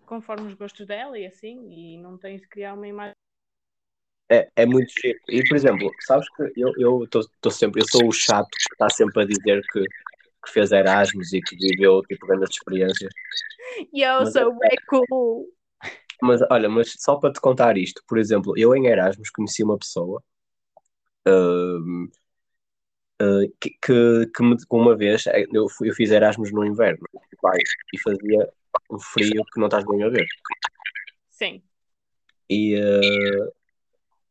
conforme 0.06 0.46
os 0.46 0.54
gostos 0.54 0.86
dela 0.86 1.18
e 1.18 1.26
assim, 1.26 1.68
e 1.68 1.98
não 1.98 2.16
tens 2.16 2.40
de 2.40 2.48
criar 2.48 2.74
uma 2.74 2.86
imagem. 2.86 3.14
É, 4.30 4.48
é 4.54 4.64
muito 4.64 4.92
giro. 5.02 5.18
E, 5.28 5.42
por 5.48 5.56
exemplo, 5.56 5.90
sabes 6.02 6.28
que 6.36 6.52
eu 6.56 7.02
estou 7.02 7.50
sempre, 7.50 7.82
eu 7.82 7.86
sou 7.88 8.06
o 8.06 8.12
chato 8.12 8.50
que 8.50 8.72
está 8.72 8.88
sempre 8.88 9.24
a 9.24 9.26
dizer 9.26 9.60
que, 9.72 9.80
que 9.82 10.52
fez 10.52 10.70
Erasmus 10.70 11.32
e 11.32 11.40
que 11.42 11.56
viveu 11.56 12.00
tipo 12.02 12.24
grandes 12.28 12.50
experiências. 12.50 13.12
E 13.92 14.02
eu 14.02 14.20
Mas 14.20 14.32
sou 14.32 14.56
bem 14.58 14.76
cool. 14.88 15.48
Mas 16.22 16.40
olha, 16.50 16.68
mas 16.68 16.94
só 16.98 17.16
para 17.16 17.32
te 17.32 17.40
contar 17.40 17.76
isto, 17.78 18.02
por 18.06 18.18
exemplo, 18.18 18.52
eu 18.56 18.74
em 18.74 18.86
Erasmus 18.86 19.30
conheci 19.30 19.62
uma 19.62 19.78
pessoa 19.78 20.22
hum, 21.26 22.08
uh, 23.20 23.52
que, 23.60 23.70
que, 23.82 24.26
que 24.34 24.42
me, 24.42 24.56
uma 24.70 24.96
vez 24.96 25.26
eh, 25.26 25.46
eu, 25.52 25.68
fui- 25.68 25.90
eu 25.90 25.94
fiz 25.94 26.10
Erasmus 26.10 26.52
no 26.52 26.64
inverno 26.64 27.06
e 27.92 27.98
fazia 28.00 28.52
um 28.90 28.98
frio 28.98 29.44
que 29.52 29.60
não 29.60 29.66
estás 29.66 29.84
bem 29.84 30.02
a 30.02 30.08
ver. 30.08 30.26
Sim. 31.28 31.62
E 32.48 32.76
uh, 32.76 33.52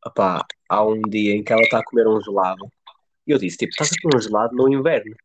opá, 0.05 0.45
há 0.67 0.83
um 0.83 1.01
dia 1.01 1.33
em 1.33 1.43
que 1.43 1.53
ela 1.53 1.61
está 1.61 1.79
a 1.79 1.83
comer 1.83 2.07
um 2.07 2.21
gelado 2.21 2.69
e 3.25 3.31
eu 3.31 3.37
disse: 3.37 3.57
tipo, 3.57 3.71
estás 3.71 3.91
a 3.91 4.01
comer 4.01 4.17
um 4.17 4.21
gelado 4.21 4.55
no 4.55 4.71
inverno? 4.73 5.15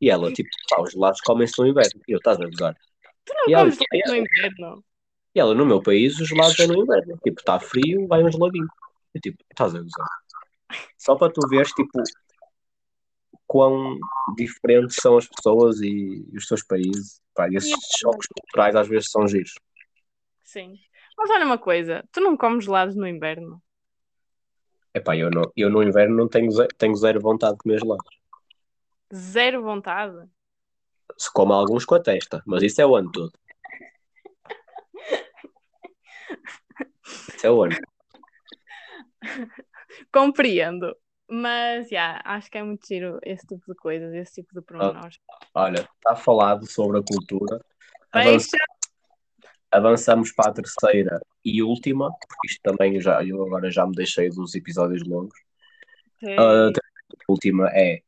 E 0.00 0.10
ela, 0.10 0.30
tipo, 0.32 0.50
pá, 0.68 0.82
os 0.82 0.92
gelados 0.92 1.20
comem-se 1.22 1.58
no 1.58 1.66
inverno. 1.66 2.00
E 2.06 2.12
eu, 2.12 2.18
estás 2.18 2.38
a 2.40 2.44
gozar. 2.44 2.76
Tu 3.24 3.32
não 3.34 3.48
E 3.48 3.54
ela, 3.54 3.62
comes 3.64 3.78
leite 3.90 4.08
no 4.08 4.16
inverno. 4.16 4.84
E 5.34 5.40
ela, 5.40 5.54
no 5.54 5.66
meu 5.66 5.82
país, 5.82 6.20
os 6.20 6.28
gelados 6.28 6.58
é 6.60 6.66
no 6.66 6.82
inverno. 6.82 7.18
Tipo, 7.24 7.40
está 7.40 7.58
frio, 7.58 8.06
vai 8.06 8.22
um 8.22 8.30
geladinho. 8.30 8.68
E 9.14 9.20
tipo, 9.20 9.42
estás 9.50 9.74
a 9.74 9.80
gozar. 9.80 10.08
Só 10.98 11.16
para 11.16 11.32
tu 11.32 11.40
veres, 11.48 11.72
tipo, 11.72 12.02
quão 13.54 13.96
diferentes 14.36 14.96
são 15.00 15.16
as 15.16 15.28
pessoas 15.28 15.80
e, 15.80 16.26
os 16.36 16.48
seus 16.48 16.64
países. 16.64 17.22
Pá, 17.36 17.48
e 17.48 17.54
esses 17.54 17.70
E- 17.70 17.98
choques 18.00 18.26
culturais 18.26 18.74
às 18.74 18.88
vezes 18.88 19.08
são 19.12 19.28
giros. 19.28 19.54
Sim. 20.42 20.74
Mas 21.16 21.30
olha 21.30 21.46
uma 21.46 21.56
coisa, 21.56 22.04
tu 22.10 22.20
não 22.20 22.36
comes 22.36 22.64
gelados 22.64 22.96
no 22.96 23.06
inverno. 23.06 23.62
Epá, 24.92 25.16
eu, 25.16 25.30
não, 25.30 25.42
eu 25.56 25.70
no 25.70 25.84
inverno 25.84 26.16
não 26.16 26.26
tenho, 26.28 26.50
ze- 26.50 26.66
tenho 26.76 26.96
zero 26.96 27.20
vontade 27.20 27.52
de 27.52 27.58
comer 27.62 27.78
gelados. 27.78 28.18
Zero 29.14 29.62
vontade. 29.62 30.28
Se 31.16 31.32
como 31.32 31.52
alguns 31.52 31.84
com 31.84 31.94
a 31.94 32.00
testa, 32.00 32.42
mas 32.44 32.60
isso 32.60 32.80
é 32.82 32.86
o 32.86 32.96
ano 32.96 33.12
todo. 33.12 33.32
Isso 37.06 37.46
é 37.46 37.50
o 37.50 37.62
ano. 37.62 37.76
Compreendo. 40.12 40.96
Mas, 41.28 41.88
já, 41.88 42.20
acho 42.24 42.50
que 42.50 42.58
é 42.58 42.62
muito 42.62 42.86
giro 42.86 43.18
esse 43.22 43.46
tipo 43.46 43.64
de 43.66 43.74
coisas, 43.74 44.12
esse 44.14 44.42
tipo 44.42 44.54
de 44.54 44.60
pormenores. 44.60 45.18
Olha, 45.54 45.80
está 45.80 46.14
falado 46.14 46.66
sobre 46.66 46.98
a 46.98 47.02
cultura. 47.02 47.58
Avançamos 49.70 50.32
para 50.32 50.50
a 50.50 50.54
terceira 50.54 51.20
e 51.44 51.62
última, 51.62 52.10
porque 52.10 52.48
isto 52.48 52.60
também 52.62 53.00
já, 53.00 53.24
eu 53.24 53.42
agora 53.44 53.70
já 53.70 53.86
me 53.86 53.94
deixei 53.94 54.28
dos 54.28 54.54
episódios 54.54 55.02
longos. 55.06 55.36
A 56.22 56.70
terceira 56.72 56.82
e 57.12 57.24
última 57.28 57.68
é 57.72 58.02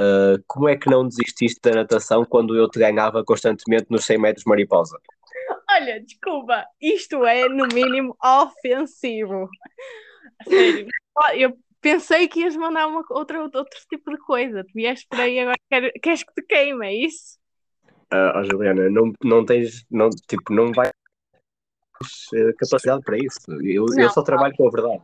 uh, 0.00 0.42
como 0.46 0.68
é 0.68 0.76
que 0.76 0.90
não 0.90 1.06
desististe 1.06 1.60
da 1.62 1.76
natação 1.76 2.24
quando 2.24 2.56
eu 2.56 2.68
te 2.68 2.78
ganhava 2.78 3.24
constantemente 3.24 3.86
nos 3.90 4.04
100 4.04 4.18
metros 4.18 4.44
mariposa? 4.44 4.98
Olha, 5.70 6.00
desculpa, 6.00 6.66
isto 6.80 7.24
é 7.24 7.48
no 7.48 7.66
mínimo 7.68 8.16
ofensivo. 8.22 9.48
A 10.40 10.44
Sério, 10.44 10.88
eu 11.36 11.56
Pensei 11.84 12.26
que 12.26 12.40
ias 12.40 12.56
mandar 12.56 12.86
uma, 12.86 13.04
outra, 13.10 13.42
outro 13.42 13.66
tipo 13.90 14.10
de 14.10 14.16
coisa. 14.16 14.64
Tu 14.64 14.72
vieste 14.72 15.06
por 15.06 15.20
aí 15.20 15.38
agora 15.38 15.58
quer, 15.68 15.92
queres 16.02 16.24
que 16.24 16.32
te 16.32 16.42
queime, 16.42 16.86
é 16.86 16.94
isso? 16.94 17.38
Ah, 18.10 18.32
ó, 18.36 18.42
Juliana, 18.42 18.88
não, 18.88 19.12
não 19.22 19.44
tens, 19.44 19.84
não, 19.90 20.08
tipo, 20.08 20.50
não 20.54 20.72
vai 20.72 20.88
eh, 20.88 22.52
capacidade 22.58 23.02
para 23.02 23.18
isso. 23.18 23.38
Eu, 23.62 23.84
eu 23.84 23.96
Não. 23.98 24.08
só 24.08 24.22
trabalho 24.22 24.54
com 24.56 24.66
a 24.66 24.70
verdade. 24.70 25.02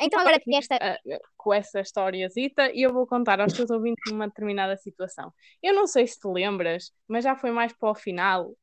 Então 0.00 0.18
agora 0.18 0.40
que 0.40 0.56
esta. 0.56 0.74
ah, 0.74 0.98
com 1.36 1.54
essa 1.54 1.80
historiazita 1.80 2.72
e 2.72 2.82
eu 2.82 2.92
vou 2.92 3.06
contar 3.06 3.40
aos 3.40 3.52
teus 3.52 3.70
ouvintes 3.70 4.12
uma 4.12 4.26
determinada 4.26 4.76
situação. 4.76 5.32
Eu 5.62 5.72
não 5.72 5.86
sei 5.86 6.04
se 6.04 6.18
te 6.18 6.26
lembras, 6.26 6.92
mas 7.06 7.22
já 7.22 7.36
foi 7.36 7.52
mais 7.52 7.72
para 7.72 7.90
o 7.92 7.94
final, 7.94 8.56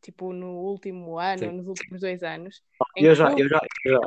tipo 0.00 0.32
no 0.32 0.52
último 0.60 1.18
ano, 1.18 1.40
Sim. 1.40 1.56
nos 1.56 1.66
últimos 1.66 2.00
dois 2.00 2.22
anos. 2.22 2.62
Eu 2.96 3.16
já, 3.16 3.32
tu- 3.32 3.38
eu 3.40 3.48
já, 3.48 3.58
eu 3.84 3.92
já, 3.94 4.00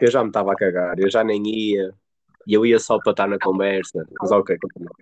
eu 0.00 0.10
já 0.10 0.22
me 0.22 0.28
estava 0.30 0.52
a 0.52 0.56
cagar, 0.56 0.98
eu 0.98 1.10
já 1.10 1.24
nem 1.24 1.42
ia, 1.46 1.92
e 2.46 2.54
eu 2.54 2.64
ia 2.66 2.78
só 2.78 2.98
para 2.98 3.12
estar 3.12 3.28
na 3.28 3.38
conversa. 3.38 4.06
Mas 4.20 4.30
ok, 4.30 4.56
continua. 4.58 4.92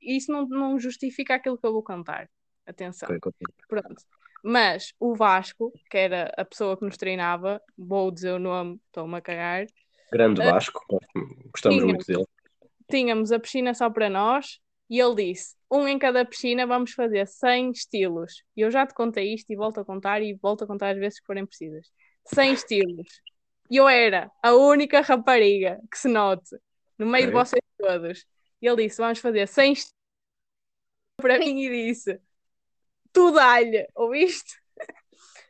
Isso 0.00 0.30
não, 0.30 0.46
não 0.46 0.78
justifica 0.78 1.34
aquilo 1.34 1.58
que 1.58 1.66
eu 1.66 1.72
vou 1.72 1.82
contar. 1.82 2.28
Atenção. 2.66 3.08
ok, 3.08 3.20
continua. 3.20 3.54
Pronto. 3.68 4.02
Mas 4.44 4.92
o 5.00 5.14
Vasco, 5.14 5.72
que 5.90 5.98
era 5.98 6.32
a 6.36 6.44
pessoa 6.44 6.76
que 6.76 6.84
nos 6.84 6.96
treinava, 6.96 7.60
vou 7.76 8.10
dizer 8.10 8.32
o 8.32 8.38
nome, 8.38 8.80
estou-me 8.86 9.16
a 9.16 9.20
cagar, 9.20 9.66
Grande 10.12 10.40
Ah, 10.42 10.52
Vasco, 10.52 10.80
gostamos 11.52 11.78
tinha. 11.78 11.86
muito 11.86 12.06
dele. 12.06 12.24
tínhamos 12.88 13.32
a 13.32 13.40
piscina 13.40 13.74
só 13.74 13.90
para 13.90 14.08
nós 14.08 14.60
e 14.88 15.00
ele 15.00 15.16
disse: 15.16 15.56
um 15.70 15.88
em 15.88 15.98
cada 15.98 16.24
piscina, 16.24 16.64
vamos 16.64 16.92
fazer 16.92 17.26
100 17.26 17.72
estilos. 17.72 18.44
E 18.56 18.60
eu 18.60 18.70
já 18.70 18.86
te 18.86 18.94
contei 18.94 19.34
isto 19.34 19.50
e 19.52 19.56
volto 19.56 19.80
a 19.80 19.84
contar 19.84 20.22
e 20.22 20.34
volto 20.34 20.62
a 20.62 20.66
contar 20.66 20.90
as 20.90 20.98
vezes 20.98 21.18
que 21.18 21.26
forem 21.26 21.44
precisas. 21.44 21.88
100 22.26 22.52
estilos. 22.52 23.08
E 23.70 23.76
eu 23.76 23.88
era 23.88 24.30
a 24.42 24.54
única 24.54 25.00
rapariga 25.00 25.80
que 25.90 25.98
se 25.98 26.08
note 26.08 26.56
no 26.98 27.06
meio 27.06 27.26
de 27.26 27.32
Ok. 27.32 27.40
vocês 27.40 27.62
todos. 27.78 28.26
E 28.62 28.66
ele 28.66 28.84
disse: 28.86 28.98
vamos 28.98 29.18
fazer 29.18 29.46
100 29.48 29.72
estilos 29.72 29.92
para 31.20 31.38
mim 31.38 31.60
e 31.60 31.88
disse: 31.88 32.20
tu 33.12 33.32
dá-lhe, 33.32 33.86
ouviste? 33.94 34.60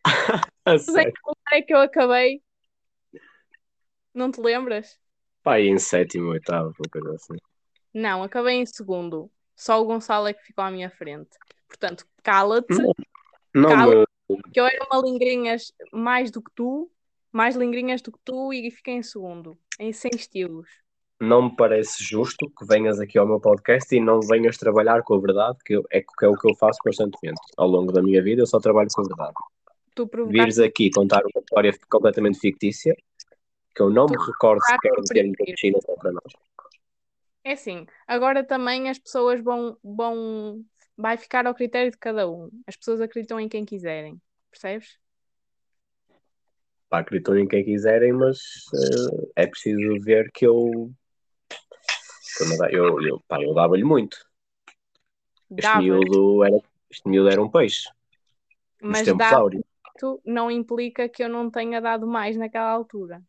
A 0.64 0.72
Mas 0.72 0.88
em 0.88 0.92
sério. 0.92 1.12
que 1.12 1.20
lugar 1.26 1.52
é 1.52 1.62
que 1.62 1.74
eu 1.74 1.78
acabei? 1.80 2.42
Não 4.14 4.30
te 4.30 4.40
lembras? 4.40 4.98
Pá, 5.42 5.60
e 5.60 5.68
em 5.68 5.78
sétimo, 5.78 6.30
oitavo, 6.30 6.72
uma 6.78 6.90
coisa 6.90 7.14
assim. 7.14 7.36
Não, 7.92 8.22
acabei 8.22 8.56
em 8.56 8.66
segundo. 8.66 9.30
Só 9.54 9.80
o 9.80 9.84
Gonçalo 9.84 10.26
é 10.26 10.34
que 10.34 10.42
ficou 10.42 10.64
à 10.64 10.70
minha 10.70 10.90
frente. 10.90 11.30
Portanto, 11.68 12.06
cala-te, 12.22 12.74
Não 13.54 13.70
Cala- 13.70 14.06
me, 14.28 14.36
que 14.52 14.60
eu 14.60 14.66
era 14.66 14.84
uma 14.90 15.00
lingrinhas 15.02 15.72
mais 15.92 16.30
do 16.30 16.42
que 16.42 16.50
tu, 16.54 16.90
mais 17.36 17.56
lingrinhas 17.56 18.02
do 18.02 18.12
que 18.12 18.18
tu 18.24 18.52
e 18.52 18.70
fiquei 18.70 18.94
em 18.94 19.02
segundo, 19.02 19.58
em 19.78 19.92
100 19.92 20.16
estilos. 20.16 20.68
não 21.20 21.42
me 21.50 21.56
parece 21.56 22.02
justo 22.04 22.50
que 22.50 22.66
venhas 22.66 23.00
aqui 23.00 23.18
ao 23.18 23.26
meu 23.26 23.40
podcast 23.40 23.94
e 23.94 24.00
não 24.00 24.20
venhas 24.22 24.56
trabalhar 24.58 25.02
com 25.02 25.14
a 25.14 25.20
verdade, 25.20 25.58
que 25.64 25.74
é, 25.90 26.00
que 26.02 26.24
é 26.24 26.28
o 26.28 26.36
que 26.36 26.48
eu 26.48 26.54
faço 26.56 26.78
constantemente. 26.82 27.40
Ao 27.56 27.66
longo 27.68 27.92
da 27.92 28.02
minha 28.02 28.22
vida, 28.22 28.42
eu 28.42 28.46
só 28.46 28.58
trabalho 28.60 28.90
com 28.92 29.02
a 29.02 29.04
verdade. 29.04 29.34
Tu 29.94 30.06
provocaste 30.06 30.56
Vires 30.56 30.58
aqui 30.58 30.90
contar 30.90 31.22
uma 31.24 31.40
história 31.42 31.72
completamente 31.90 32.38
fictícia, 32.40 32.94
que 33.74 33.82
eu 33.82 33.90
não 33.90 34.08
me 34.08 34.16
recordo 34.18 34.62
sequer 34.64 34.92
tu 34.94 35.02
de 35.02 35.10
termos 35.12 35.40
a 35.40 35.44
preferes. 35.44 35.46
piscina 35.46 35.78
só 35.82 35.94
para 35.96 36.12
nós. 36.12 36.32
É 37.44 37.52
assim, 37.52 37.86
agora 38.06 38.44
também 38.44 38.88
as 38.90 38.98
pessoas 38.98 39.40
vão, 39.42 39.78
vão. 39.82 40.64
Vai 40.96 41.16
ficar 41.16 41.46
ao 41.46 41.54
critério 41.54 41.90
de 41.90 41.98
cada 41.98 42.28
um. 42.28 42.50
As 42.66 42.76
pessoas 42.76 43.00
acreditam 43.00 43.38
em 43.38 43.48
quem 43.48 43.64
quiserem. 43.64 44.20
Percebes? 44.50 44.98
Pá, 46.88 47.04
em 47.36 47.48
quem 47.48 47.64
quiserem, 47.64 48.12
mas 48.12 48.38
eh, 48.74 49.42
é 49.42 49.46
preciso 49.46 50.00
ver 50.04 50.30
que 50.32 50.46
eu. 50.46 50.90
que 52.36 52.44
eu, 52.44 52.70
eu, 52.70 53.02
eu, 53.02 53.24
pá, 53.26 53.42
eu 53.42 53.52
dava-lhe 53.54 53.84
muito. 53.84 54.16
Este 55.50 55.62
Dava, 55.62 55.78
miúdo, 55.78 56.44
era, 56.44 56.56
este 56.90 57.08
miúdo 57.08 57.28
era 57.28 57.42
um 57.42 57.50
peixe. 57.50 57.88
Mas 58.80 59.06
dar 59.06 59.40
muito 59.40 60.20
não 60.24 60.50
implica 60.50 61.08
que 61.08 61.24
eu 61.24 61.28
não 61.28 61.50
tenha 61.50 61.80
dado 61.80 62.06
mais 62.06 62.36
naquela 62.36 62.70
altura. 62.70 63.22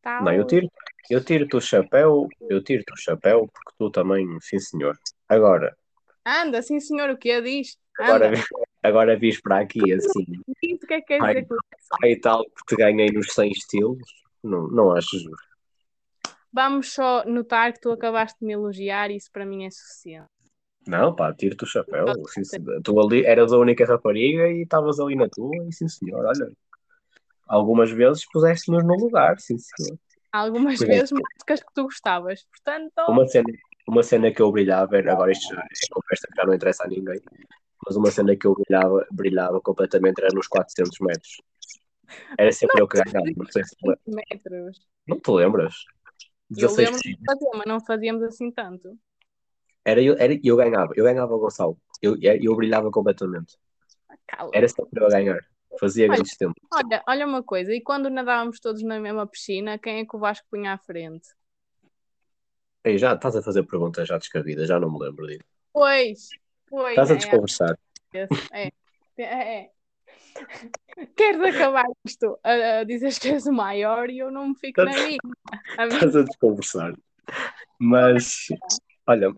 Tá, 0.00 0.20
Não, 0.20 0.32
eu 0.32 0.46
tiro, 0.46 0.70
eu 1.10 1.22
tiro-te 1.22 1.56
o 1.56 1.60
chapéu, 1.60 2.28
eu 2.48 2.62
tiro-te 2.62 2.92
o 2.92 2.96
chapéu, 2.96 3.48
porque 3.52 3.72
tu 3.78 3.90
também, 3.90 4.26
sim 4.40 4.58
senhor. 4.58 4.96
Agora, 5.28 5.76
Anda, 6.24 6.62
sim 6.62 6.80
senhor, 6.80 7.10
o 7.10 7.18
que 7.18 7.30
é 7.30 7.40
diz? 7.40 7.76
agora, 7.98 8.28
Anda, 8.28 8.38
agora 8.38 8.71
vis 9.18 9.40
para 9.40 9.60
aqui 9.60 9.92
assim, 9.92 10.24
o 10.48 10.86
que 10.86 10.94
é 10.94 11.00
que 11.00 11.02
quer 11.02 11.22
Ai. 11.22 11.42
dizer 11.42 11.56
aí 12.02 12.20
tal 12.20 12.44
que 12.44 12.64
te 12.66 12.76
ganhei 12.76 13.10
nos 13.10 13.32
100 13.32 13.50
estilos, 13.52 13.98
não, 14.42 14.68
não 14.68 14.92
acho 14.92 15.18
justo. 15.18 15.52
Vamos 16.52 16.92
só 16.92 17.24
notar 17.24 17.72
que 17.72 17.80
tu 17.80 17.90
acabaste 17.90 18.38
de 18.40 18.46
me 18.46 18.52
elogiar 18.52 19.10
e 19.10 19.16
isso 19.16 19.30
para 19.32 19.46
mim 19.46 19.64
é 19.64 19.70
suficiente. 19.70 20.28
Não, 20.86 21.14
pá, 21.14 21.32
tiro-te 21.32 21.64
o 21.64 21.66
chapéu. 21.66 22.06
Sim, 22.28 22.42
tu 22.82 23.00
ali 23.00 23.24
eras 23.24 23.52
a 23.52 23.58
única 23.58 23.86
rapariga 23.86 24.48
e 24.48 24.62
estavas 24.62 24.98
ali 24.98 25.14
na 25.14 25.28
tua, 25.28 25.56
e 25.68 25.72
sim 25.72 25.88
senhor, 25.88 26.24
olha. 26.24 26.52
Algumas 27.46 27.90
vezes 27.90 28.26
puseste-nos 28.30 28.84
no 28.84 28.94
lugar, 28.94 29.38
sim 29.38 29.56
senhor. 29.58 29.98
Algumas 30.32 30.80
é. 30.82 30.86
vezes 30.86 31.10
do 31.10 31.22
que 31.46 31.74
tu 31.74 31.84
gostavas. 31.84 32.44
Portanto, 32.44 32.92
Uma 33.08 33.26
cena, 33.26 33.52
uma 33.86 34.02
cena 34.02 34.32
que 34.32 34.42
eu 34.42 34.50
brilhava, 34.50 34.98
agora 34.98 35.30
isto 35.30 35.54
é 35.54 35.64
conversa 35.90 36.26
que 36.28 36.36
já 36.36 36.44
não 36.44 36.54
interessa 36.54 36.84
a 36.84 36.88
ninguém, 36.88 37.20
mas 37.84 37.96
uma 37.96 38.10
cena 38.10 38.36
que 38.36 38.46
eu 38.46 38.54
brilhava, 38.54 39.06
brilhava 39.10 39.60
completamente 39.60 40.20
era 40.20 40.34
nos 40.34 40.46
400 40.46 40.98
metros. 41.00 41.42
Era 42.38 42.52
sempre 42.52 42.80
eu 42.80 42.88
que 42.88 43.02
ganhava, 43.02 43.30
não 43.36 43.46
sei 43.46 43.64
se 43.64 43.76
metros. 44.06 44.80
Não 45.06 45.18
te 45.18 45.30
lembras? 45.30 45.74
Eu 46.50 46.68
16 46.68 46.90
lembro 46.90 47.02
de 47.02 47.24
fazer, 47.24 47.50
mas 47.54 47.66
não 47.66 47.80
fazíamos 47.80 48.22
assim 48.22 48.50
tanto. 48.50 48.98
Era 49.84 50.00
eu, 50.00 50.16
era, 50.18 50.38
eu 50.42 50.56
ganhava, 50.56 50.92
eu 50.94 51.04
ganhava 51.04 51.34
o 51.34 51.38
Gonçalo. 51.38 51.76
Eu, 52.00 52.16
eu 52.20 52.54
brilhava 52.54 52.90
completamente. 52.90 53.56
Cala. 54.26 54.50
Era 54.54 54.68
sempre 54.68 55.00
eu 55.00 55.06
a 55.06 55.10
ganhar. 55.10 55.40
Fazia 55.80 56.04
Olha. 56.04 56.14
grandes 56.14 56.36
tempos. 56.36 56.62
Olha, 56.72 57.02
olha 57.08 57.26
uma 57.26 57.42
coisa, 57.42 57.74
e 57.74 57.80
quando 57.80 58.10
nadávamos 58.10 58.60
todos 58.60 58.82
na 58.82 59.00
mesma 59.00 59.26
piscina, 59.26 59.78
quem 59.78 60.00
é 60.00 60.06
que 60.06 60.14
o 60.14 60.18
Vasco 60.18 60.46
punha 60.50 60.74
à 60.74 60.78
frente? 60.78 61.28
Ei, 62.84 62.98
já 62.98 63.14
estás 63.14 63.36
a 63.36 63.42
fazer 63.42 63.62
perguntas 63.62 64.08
já 64.08 64.18
descabidas, 64.18 64.68
já 64.68 64.78
não 64.78 64.92
me 64.92 64.98
lembro 64.98 65.26
disso. 65.26 65.44
Pois, 65.72 66.28
pois. 66.72 66.90
Estás 66.92 67.10
a 67.10 67.14
é, 67.14 67.16
desconversar. 67.18 67.78
é, 68.14 68.72
é, 69.18 69.58
é. 69.58 69.70
Queres 71.14 71.54
acabar 71.54 71.84
isto 72.04 72.38
a, 72.42 72.78
a 72.80 72.84
dizer 72.84 73.12
que 73.20 73.28
és 73.28 73.46
o 73.46 73.52
maior 73.52 74.08
e 74.08 74.18
eu 74.18 74.30
não 74.30 74.48
me 74.48 74.54
fico 74.58 74.82
na 74.82 74.90
minha. 74.90 75.18
A 75.76 75.86
Estás 75.86 76.16
a 76.16 76.22
desconversar. 76.22 76.94
Mas, 77.78 78.46
olha, 79.06 79.34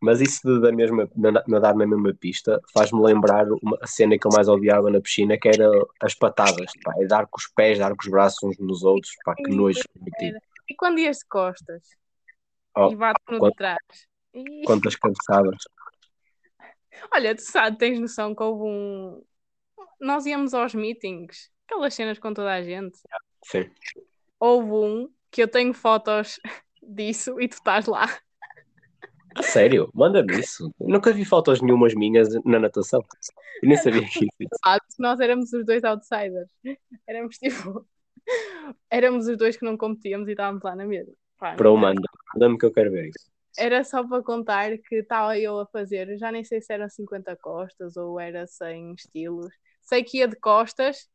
mas 0.00 0.22
isso 0.22 0.40
de, 0.42 0.60
da 0.62 0.72
mesma, 0.72 1.06
na- 1.14 1.44
nadar 1.46 1.74
na 1.74 1.86
mesma 1.86 2.14
pista 2.14 2.58
faz-me 2.72 3.02
lembrar 3.02 3.46
uma 3.62 3.76
a 3.82 3.86
cena 3.86 4.18
que 4.18 4.26
eu 4.26 4.30
mais 4.34 4.48
odiava 4.48 4.90
na 4.90 5.00
piscina, 5.00 5.36
que 5.36 5.48
era 5.48 5.68
as 6.00 6.14
patadas. 6.14 6.72
Pá, 6.82 6.94
é 6.98 7.06
dar 7.06 7.26
com 7.26 7.36
os 7.38 7.46
pés, 7.48 7.78
dar 7.78 7.90
com 7.90 8.02
os 8.02 8.08
braços 8.08 8.42
uns 8.42 8.58
nos 8.58 8.82
outros. 8.82 9.12
Pá, 9.22 9.34
que 9.34 9.54
nojo. 9.54 9.82
E 10.66 10.74
quando 10.74 10.98
ias 10.98 11.18
de 11.18 11.26
costas? 11.26 11.82
Oh, 12.74 12.90
e 12.90 12.96
bate 12.96 13.20
no 13.28 13.38
quando- 13.38 13.52
de 13.52 13.56
trás. 13.58 13.78
Quantas 14.64 14.96
cabeçadas. 14.96 15.56
Olha, 17.12 17.34
tu 17.34 17.42
sabes, 17.42 17.78
tens 17.78 17.98
noção 17.98 18.34
que 18.34 18.42
houve 18.42 18.64
um. 18.64 19.24
Nós 20.00 20.26
íamos 20.26 20.54
aos 20.54 20.74
meetings, 20.74 21.50
aquelas 21.66 21.94
cenas 21.94 22.18
com 22.18 22.32
toda 22.34 22.52
a 22.52 22.62
gente. 22.62 22.98
Sim. 23.44 23.70
Houve 24.38 24.70
um 24.70 25.08
que 25.30 25.42
eu 25.42 25.48
tenho 25.48 25.72
fotos 25.72 26.38
disso 26.82 27.40
e 27.40 27.48
tu 27.48 27.54
estás 27.54 27.86
lá. 27.86 28.06
A 29.36 29.42
sério? 29.42 29.90
Manda-me 29.92 30.38
isso. 30.38 30.72
Nunca 30.78 31.12
vi 31.12 31.24
fotos 31.24 31.60
nenhumas 31.60 31.94
minhas 31.94 32.28
na 32.44 32.58
natação. 32.60 33.04
Eu 33.62 33.68
nem 33.68 33.76
sabia 33.76 34.00
que 34.02 34.24
isso. 34.24 34.48
Ah, 34.64 34.78
Nós 34.98 35.18
éramos 35.18 35.52
os 35.52 35.64
dois 35.66 35.82
outsiders. 35.82 36.48
Éramos 37.06 37.36
tipo. 37.38 37.86
Éramos 38.88 39.26
os 39.26 39.36
dois 39.36 39.54
que 39.56 39.64
não 39.66 39.76
competíamos 39.76 40.28
e 40.28 40.30
estávamos 40.30 40.62
lá 40.62 40.74
na 40.74 40.86
mesa. 40.86 41.12
Para 41.38 41.70
o 41.70 41.76
manda. 41.76 42.00
Manda-me 42.34 42.56
que 42.56 42.64
eu 42.64 42.72
quero 42.72 42.90
ver 42.90 43.08
isso. 43.08 43.33
Era 43.56 43.84
só 43.84 44.06
para 44.06 44.22
contar 44.22 44.76
que 44.78 44.96
estava 44.96 45.38
eu 45.38 45.60
a 45.60 45.66
fazer, 45.66 46.18
já 46.18 46.32
nem 46.32 46.42
sei 46.42 46.60
se 46.60 46.72
eram 46.72 46.88
50 46.88 47.36
costas 47.36 47.96
ou 47.96 48.18
era 48.18 48.46
100 48.46 48.94
estilos. 48.94 49.54
Sei 49.80 50.02
que 50.02 50.18
ia 50.18 50.28
de 50.28 50.36
costas 50.36 51.08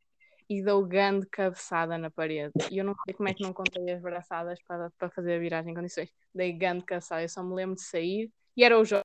e 0.49 0.63
dou 0.63 0.85
grande 0.85 1.27
cabeçada 1.27 1.97
na 1.97 2.09
parede. 2.09 2.53
E 2.71 2.77
eu 2.77 2.85
não 2.85 2.95
sei 3.05 3.13
como 3.13 3.29
é 3.29 3.33
que 3.33 3.43
não 3.43 3.53
contei 3.53 3.91
as 3.91 4.01
braçadas 4.01 4.59
para, 4.63 4.89
para 4.97 5.09
fazer 5.09 5.35
a 5.35 5.39
viragem 5.39 5.71
em 5.71 5.75
condições. 5.75 6.11
Dei 6.33 6.53
grande 6.53 6.85
cabeçada, 6.85 7.21
eu 7.21 7.29
só 7.29 7.43
me 7.43 7.53
lembro 7.53 7.75
de 7.75 7.83
sair 7.83 8.31
e 8.55 8.63
era 8.63 8.79
o 8.79 8.85
Jorge 8.85 9.03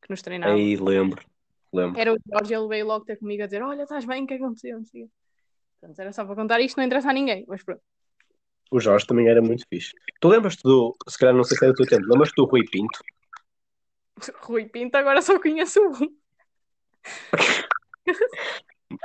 que 0.00 0.10
nos 0.10 0.22
treinava. 0.22 0.54
Aí 0.54 0.76
lembro. 0.76 1.24
Lembro. 1.72 2.00
Era 2.00 2.14
o 2.14 2.18
Jorge, 2.26 2.54
ele 2.54 2.68
veio 2.68 2.86
logo 2.86 3.04
ter 3.04 3.16
comigo 3.16 3.42
a 3.42 3.46
dizer: 3.46 3.62
Olha, 3.62 3.82
estás 3.82 4.04
bem, 4.04 4.24
o 4.24 4.26
que 4.26 4.34
é 4.34 4.36
aconteceu? 4.36 4.80
Portanto, 5.80 5.98
era 5.98 6.12
só 6.12 6.24
para 6.24 6.34
contar 6.34 6.60
isto, 6.60 6.76
não 6.76 6.84
interessa 6.84 7.10
a 7.10 7.12
ninguém, 7.12 7.44
mas 7.46 7.62
pronto. 7.62 7.82
O 8.70 8.80
Jorge 8.80 9.06
também 9.06 9.28
era 9.28 9.40
muito 9.40 9.64
fixe. 9.68 9.94
Tu 10.20 10.28
lembras-te 10.28 10.62
do. 10.62 10.96
Se 11.08 11.18
calhar 11.18 11.34
não 11.34 11.44
sei 11.44 11.56
se 11.56 11.64
é 11.64 11.68
do 11.68 11.74
teu 11.74 11.86
tempo. 11.86 12.06
Lembras-te 12.08 12.34
do 12.36 12.44
Rui 12.44 12.64
Pinto? 12.70 13.00
Rui 14.42 14.66
Pinto, 14.66 14.96
agora 14.96 15.22
só 15.22 15.40
conheço 15.40 15.80
um. 15.80 16.16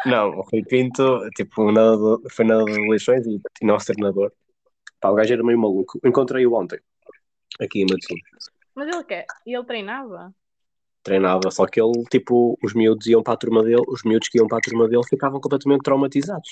Não, 0.06 0.30
o 0.30 0.41
Rui 0.41 0.63
Pinto, 0.63 1.30
tipo, 1.36 1.71
nadador, 1.71 2.21
foi 2.32 2.45
nadador 2.45 2.73
de 2.73 2.89
leixões 2.89 3.26
e, 3.26 3.41
e 3.62 3.65
nosso 3.65 3.88
treinador. 3.88 4.32
Pá, 4.99 5.10
o 5.10 5.15
gajo 5.15 5.34
era 5.34 5.43
meio 5.43 5.60
maluco. 5.60 5.99
Encontrei-o 6.06 6.54
ontem, 6.54 6.80
aqui 7.60 7.82
em 7.82 7.86
Matosinhos. 7.86 8.49
Mas 8.73 8.88
ele 8.88 9.04
quer? 9.04 9.26
E 9.45 9.54
ele 9.54 9.65
treinava? 9.65 10.34
Treinava, 11.04 11.52
só 11.52 11.66
que 11.66 11.82
ele, 11.82 12.04
tipo, 12.10 12.58
os 12.63 12.74
miúdos 12.74 13.06
iam 13.08 13.22
para 13.22 13.34
a 13.34 13.38
turma 13.38 13.62
dele, 13.62 13.84
os 13.89 14.04
miúdos 14.04 14.30
que 14.30 14.38
iam 14.38 14.48
para 14.48 14.60
a 14.60 14.62
turma 14.62 14.88
dele 14.88 15.04
ficavam 15.08 15.39
completamente 15.42 15.82
traumatizados. 15.84 16.50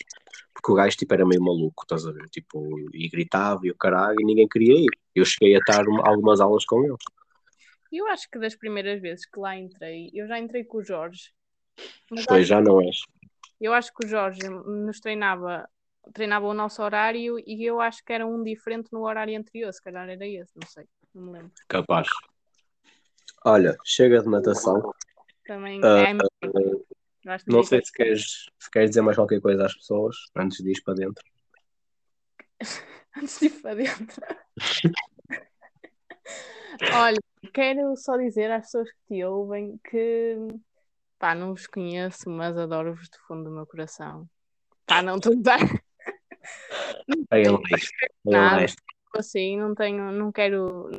Porque 0.53 0.71
o 0.71 0.75
gajo, 0.75 0.97
tipo, 0.97 1.13
era 1.13 1.25
meio 1.25 1.41
maluco, 1.41 1.83
estás 1.83 2.05
a 2.05 2.11
ver? 2.11 2.27
Tipo, 2.29 2.67
e 2.93 3.07
gritava 3.07 3.61
e 3.63 3.71
o 3.71 3.77
caralho, 3.77 4.17
e 4.19 4.25
ninguém 4.25 4.47
queria 4.49 4.73
ir. 4.73 4.89
Eu 5.15 5.23
cheguei 5.23 5.55
a 5.55 5.59
estar 5.59 5.87
um- 5.87 6.05
algumas 6.05 6.41
aulas 6.41 6.65
com 6.65 6.83
ele. 6.83 6.95
Eu 7.91 8.07
acho 8.07 8.29
que 8.29 8.39
das 8.39 8.55
primeiras 8.55 9.01
vezes 9.01 9.25
que 9.25 9.39
lá 9.39 9.55
entrei, 9.57 10.09
eu 10.13 10.27
já 10.27 10.37
entrei 10.37 10.63
com 10.65 10.79
o 10.79 10.83
Jorge. 10.83 11.31
Pois 12.27 12.47
já 12.47 12.61
não 12.61 12.81
és. 12.81 13.01
eu 13.59 13.73
acho 13.73 13.93
que 13.93 14.05
o 14.05 14.07
Jorge 14.07 14.41
nos 14.49 14.99
treinava, 14.99 15.67
treinava 16.13 16.45
o 16.45 16.53
nosso 16.53 16.81
horário 16.81 17.37
e 17.45 17.63
eu 17.63 17.79
acho 17.79 18.03
que 18.03 18.11
era 18.11 18.25
um 18.25 18.43
diferente 18.43 18.89
no 18.91 19.05
horário 19.05 19.37
anterior. 19.37 19.71
Se 19.71 19.81
calhar 19.81 20.09
era 20.09 20.27
esse, 20.27 20.51
não 20.55 20.67
sei, 20.67 20.85
não 21.13 21.23
me 21.23 21.31
lembro. 21.33 21.51
Capaz. 21.67 22.07
Olha, 23.43 23.75
chega 23.83 24.21
de 24.21 24.29
natação. 24.29 24.93
Também 25.45 25.81
Ah, 25.83 26.07
é 26.07 26.13
Não 27.47 27.63
sei 27.63 27.83
se 27.83 27.91
queres, 27.91 28.45
se 28.59 28.69
queres 28.69 28.91
dizer 28.91 29.01
mais 29.01 29.17
qualquer 29.17 29.41
coisa 29.41 29.65
às 29.65 29.73
pessoas 29.73 30.15
antes 30.35 30.63
de 30.63 30.71
ir 30.71 30.81
para 30.83 30.93
dentro. 30.93 31.23
Antes 33.17 33.39
de 33.39 33.47
ir 33.47 33.61
para 33.61 33.75
dentro. 33.75 34.21
Olha, 36.93 37.19
quero 37.53 37.93
só 37.97 38.15
dizer 38.15 38.49
às 38.51 38.65
pessoas 38.67 38.89
que 38.89 39.15
te 39.15 39.23
ouvem 39.25 39.77
que 39.83 40.37
pá, 41.19 41.35
não 41.35 41.53
vos 41.53 41.67
conheço, 41.67 42.29
mas 42.29 42.57
adoro-vos 42.57 43.09
do 43.09 43.17
fundo 43.27 43.45
do 43.45 43.51
meu 43.51 43.65
coração. 43.65 44.29
Pá, 44.85 45.01
não 45.01 45.17
estou 45.17 45.33
a 45.33 45.41
dar 45.41 45.59
É. 47.31 47.41
É 47.41 48.39
honesto. 48.39 48.81
assim, 49.17 49.57
não 49.57 49.75
tenho, 49.75 50.11
não 50.11 50.31
quero 50.31 50.89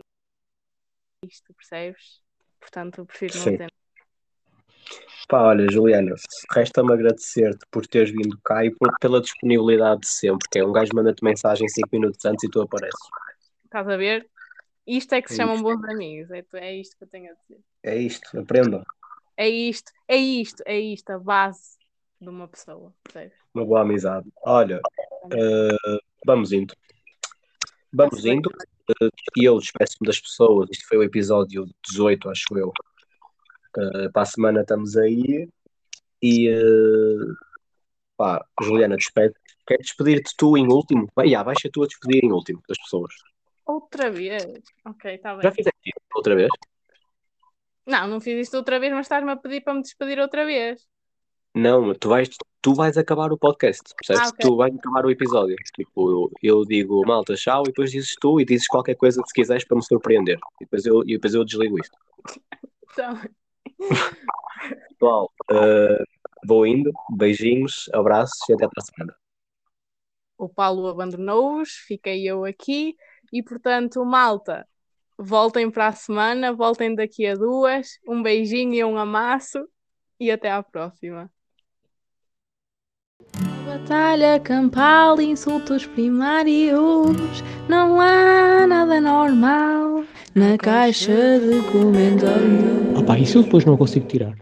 isto, 1.24 1.54
percebes? 1.54 2.21
Portanto, 2.62 3.04
prefiro 3.04 3.38
não 3.38 3.44
Sim. 3.44 3.56
ter. 3.56 3.72
Pá, 5.28 5.42
olha, 5.42 5.68
Juliana, 5.68 6.14
resta-me 6.52 6.92
agradecer-te 6.92 7.66
por 7.70 7.86
teres 7.86 8.10
vindo 8.10 8.38
cá 8.44 8.64
e 8.64 8.70
por- 8.70 8.94
pela 9.00 9.20
disponibilidade 9.20 10.02
de 10.02 10.08
sempre, 10.08 10.48
que 10.48 10.58
é 10.60 10.64
um 10.64 10.72
gajo 10.72 10.90
manda-te 10.94 11.24
mensagem 11.24 11.68
5 11.68 11.88
minutos 11.92 12.24
antes 12.24 12.44
e 12.44 12.50
tu 12.50 12.60
apareces. 12.60 13.00
Estás 13.64 13.88
a 13.88 13.96
ver? 13.96 14.28
Isto 14.86 15.14
é 15.14 15.22
que 15.22 15.28
se 15.28 15.34
É 15.34 15.36
chamam 15.38 15.54
isto. 15.56 15.64
bons 15.64 15.84
amigos. 15.88 16.30
É, 16.30 16.44
é 16.54 16.74
isto 16.76 16.96
que 16.96 17.04
eu 17.04 17.08
tenho 17.08 17.32
a 17.32 17.34
dizer. 17.34 17.60
É 17.82 17.96
isto, 17.96 18.38
aprenda. 18.38 18.84
É 19.36 19.48
isto, 19.48 19.90
é 20.06 20.16
isto, 20.16 20.62
é 20.66 20.78
isto, 20.78 21.10
a 21.10 21.18
base 21.18 21.78
de 22.20 22.28
uma 22.28 22.46
pessoa, 22.46 22.94
percebes? 23.02 23.36
Uma 23.54 23.64
boa 23.64 23.80
amizade. 23.80 24.30
Olha, 24.42 24.80
eh, 25.32 25.98
vamos 26.24 26.52
indo. 26.52 26.74
Vamos 27.92 28.24
indo. 28.24 28.50
E 29.36 29.44
eu 29.44 29.58
despeço-me 29.58 30.06
das 30.06 30.20
pessoas. 30.20 30.68
Isto 30.70 30.86
foi 30.88 30.98
o 30.98 31.02
episódio 31.02 31.66
18, 31.88 32.28
acho 32.28 32.56
eu. 32.56 32.72
Eh, 33.76 34.08
para 34.10 34.22
a 34.22 34.26
semana 34.26 34.60
estamos 34.60 34.96
aí. 34.96 35.48
E 36.22 36.48
eh, 36.48 37.34
pá, 38.16 38.44
Juliana, 38.60 38.96
despede. 38.96 39.34
Quer 39.66 39.78
despedir-te 39.78 40.34
tu 40.36 40.56
em 40.56 40.66
último? 40.66 41.08
Vai, 41.14 41.28
já, 41.28 41.44
ser 41.60 41.70
tu 41.70 41.82
a 41.82 41.86
despedir 41.86 42.24
em 42.24 42.32
último 42.32 42.62
das 42.68 42.78
pessoas. 42.78 43.14
Outra 43.64 44.10
vez. 44.10 44.44
Ok, 44.84 45.14
está 45.14 45.34
bem. 45.34 45.42
Já 45.42 45.52
fizeste 45.52 45.80
isso 45.84 46.00
outra 46.14 46.34
vez? 46.34 46.50
Não, 47.86 48.06
não 48.06 48.20
fiz 48.20 48.46
isto 48.46 48.56
outra 48.56 48.78
vez, 48.78 48.92
mas 48.92 49.06
estás-me 49.06 49.30
a 49.30 49.36
pedir 49.36 49.62
para 49.62 49.74
me 49.74 49.82
despedir 49.82 50.18
outra 50.18 50.44
vez. 50.44 50.86
Não, 51.54 51.94
tu 51.94 52.08
vais, 52.08 52.28
tu 52.62 52.74
vais 52.74 52.96
acabar 52.96 53.32
o 53.32 53.38
podcast, 53.38 53.82
percebes? 53.96 54.22
Ah, 54.22 54.28
ok. 54.28 54.38
Tu 54.40 54.56
vais 54.56 54.74
acabar 54.74 55.04
o 55.04 55.10
episódio. 55.10 55.56
Tipo, 55.74 56.10
eu, 56.10 56.30
eu 56.42 56.64
digo 56.64 57.04
malta, 57.06 57.34
tchau, 57.34 57.62
e 57.62 57.66
depois 57.66 57.90
dizes 57.90 58.14
tu 58.20 58.40
e 58.40 58.44
dizes 58.44 58.68
qualquer 58.68 58.94
coisa 58.94 59.20
se 59.26 59.34
quiseres 59.34 59.64
para 59.64 59.76
me 59.76 59.84
surpreender. 59.84 60.38
E 60.60 60.64
depois 60.64 60.86
eu, 60.86 61.02
e 61.02 61.14
depois 61.14 61.34
eu 61.34 61.44
desligo 61.44 61.78
isto. 61.78 61.98
Então, 62.92 63.20
Pessoal, 64.98 65.32
eh, 65.50 66.04
vou 66.46 66.66
indo, 66.66 66.92
beijinhos, 67.16 67.90
abraços 67.92 68.38
e 68.48 68.52
até 68.52 68.68
para 68.68 68.80
a 68.80 68.84
semana. 68.84 69.16
o 70.38 70.48
Paulo 70.48 70.86
abandonou-os, 70.88 71.70
fiquei 71.86 72.28
eu 72.28 72.44
aqui 72.44 72.96
e, 73.32 73.42
portanto, 73.42 74.04
malta, 74.04 74.66
voltem 75.18 75.70
para 75.70 75.88
a 75.88 75.92
semana, 75.92 76.52
voltem 76.52 76.94
daqui 76.94 77.26
a 77.26 77.34
duas. 77.34 77.98
Um 78.06 78.22
beijinho 78.22 78.74
e 78.74 78.84
um 78.84 78.96
amasso 78.96 79.66
e 80.20 80.30
até 80.30 80.50
à 80.50 80.62
próxima. 80.62 81.30
Batalha 83.66 84.38
campal, 84.40 85.20
insultos 85.20 85.86
primários, 85.86 87.42
não 87.68 88.00
há 88.00 88.66
nada 88.66 89.00
normal 89.00 90.04
na 90.34 90.56
caixa 90.58 91.12
de 91.40 91.60
comentários. 91.70 92.96
Ah 92.96 93.02
pá, 93.02 93.18
isso 93.18 93.38
eu 93.38 93.42
depois 93.42 93.64
não 93.64 93.76
consigo 93.76 94.06
tirar. 94.06 94.34